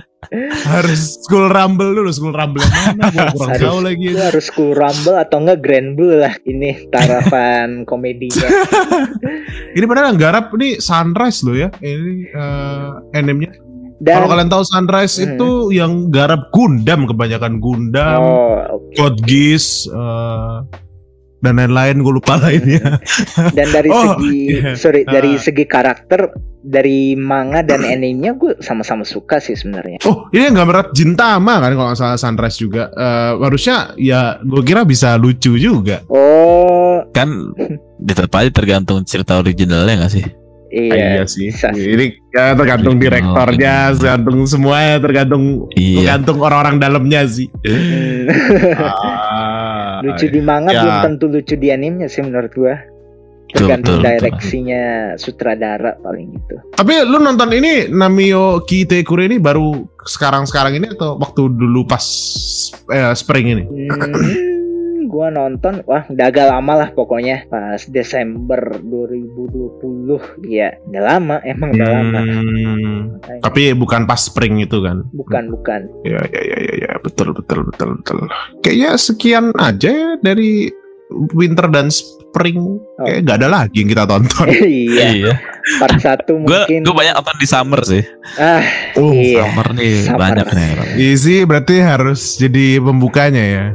[0.63, 3.09] harus school rumble dulu, school rumble yang mana?
[3.09, 3.61] Gua kurang Harus.
[3.63, 4.07] tahu lagi.
[4.07, 8.47] Itu harus Cool Rumble atau enggak Grand Blue lah ini tarapan komedinya
[9.71, 11.69] Ini padahal yang garap ini Sunrise loh ya.
[11.75, 13.51] Ini eh animenya.
[13.97, 15.25] dan Kalau kalian tahu Sunrise Hmm.
[15.27, 18.93] itu yang garap Gundam kebanyakan Gundam, oh oke.
[18.93, 20.55] Code Geass, eh,
[21.41, 23.01] dan lain-lain gue lupa lainnya.
[23.57, 24.73] dan dari Oh, segi iya.
[24.73, 25.41] sorry dari Ah.
[25.41, 26.21] segi karakter
[26.61, 31.71] dari manga dan animenya gue sama-sama suka sih sebenarnya Oh, ini yang gambar Jintama kan
[31.71, 32.87] kalau salah Sunrise juga.
[32.89, 36.05] Eh, harusnya ya gue kira bisa lucu juga.
[36.07, 37.51] oh Kan
[37.99, 40.25] tetap aja tergantung cerita originalnya gak sih?
[40.69, 41.51] iya, sih.
[41.51, 41.83] bisa sih.
[41.89, 45.97] Ini ya, tergantung direktornya, tergantung semuanya, tergantung Iya.
[45.99, 47.51] tergantung orang-orang dalamnya sih.
[47.59, 48.31] Hmm,
[48.79, 49.40] Ah,
[50.01, 50.81] lucu di manga Ya.
[50.81, 52.51] belum tentu lucu di animenya sih menurut
[53.51, 54.15] Betul, tergantung betul, betul.
[54.15, 54.83] direksinya
[55.19, 59.75] sutradara paling gitu Tapi lu nonton ini Namio Kitekure ini baru
[60.07, 62.03] sekarang-sekarang ini atau waktu dulu pas
[62.87, 63.63] eh, spring ini?
[63.67, 63.91] Hmm,
[65.11, 70.15] gua nonton, wah udah agak lama lah pokoknya pas Desember 2020
[70.47, 75.03] ya udah lama emang udah lama Hmm, tapi bukan pas spring itu kan?
[75.11, 76.91] bukan bukan Ya ya ya ya, ya.
[76.97, 78.19] betul betul betul betul.
[78.61, 80.71] Kayaknya sekian aja ya dari
[81.29, 82.79] winter dan spring.
[82.97, 84.47] Kayak gak ada lagi yang kita tonton.
[84.87, 85.35] iya
[85.77, 88.03] part satu Gue mungkin gue banyak nonton di summer sih.
[88.37, 88.63] ah
[88.95, 90.17] Oh, iya Summer nih Summer.
[90.17, 90.69] banyak nih.
[90.97, 93.65] Easy berarti harus jadi pembukanya ya.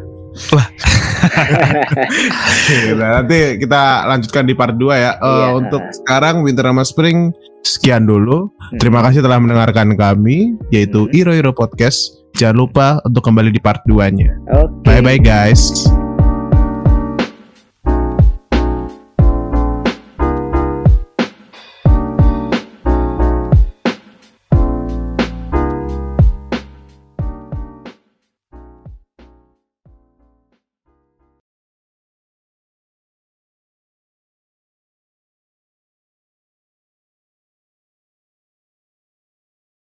[2.97, 5.12] Nah, nanti kita lanjutkan di part 2 ya.
[5.16, 5.47] Iya.
[5.55, 7.30] Untuk sekarang Winter sama Spring
[7.62, 8.51] sekian dulu.
[8.78, 11.14] Terima kasih telah mendengarkan kami yaitu Hmm.
[11.14, 12.24] Iro Iro Podcast.
[12.37, 14.28] Jangan lupa untuk kembali di part 2-nya.
[14.53, 15.89] oke Bye bye guys.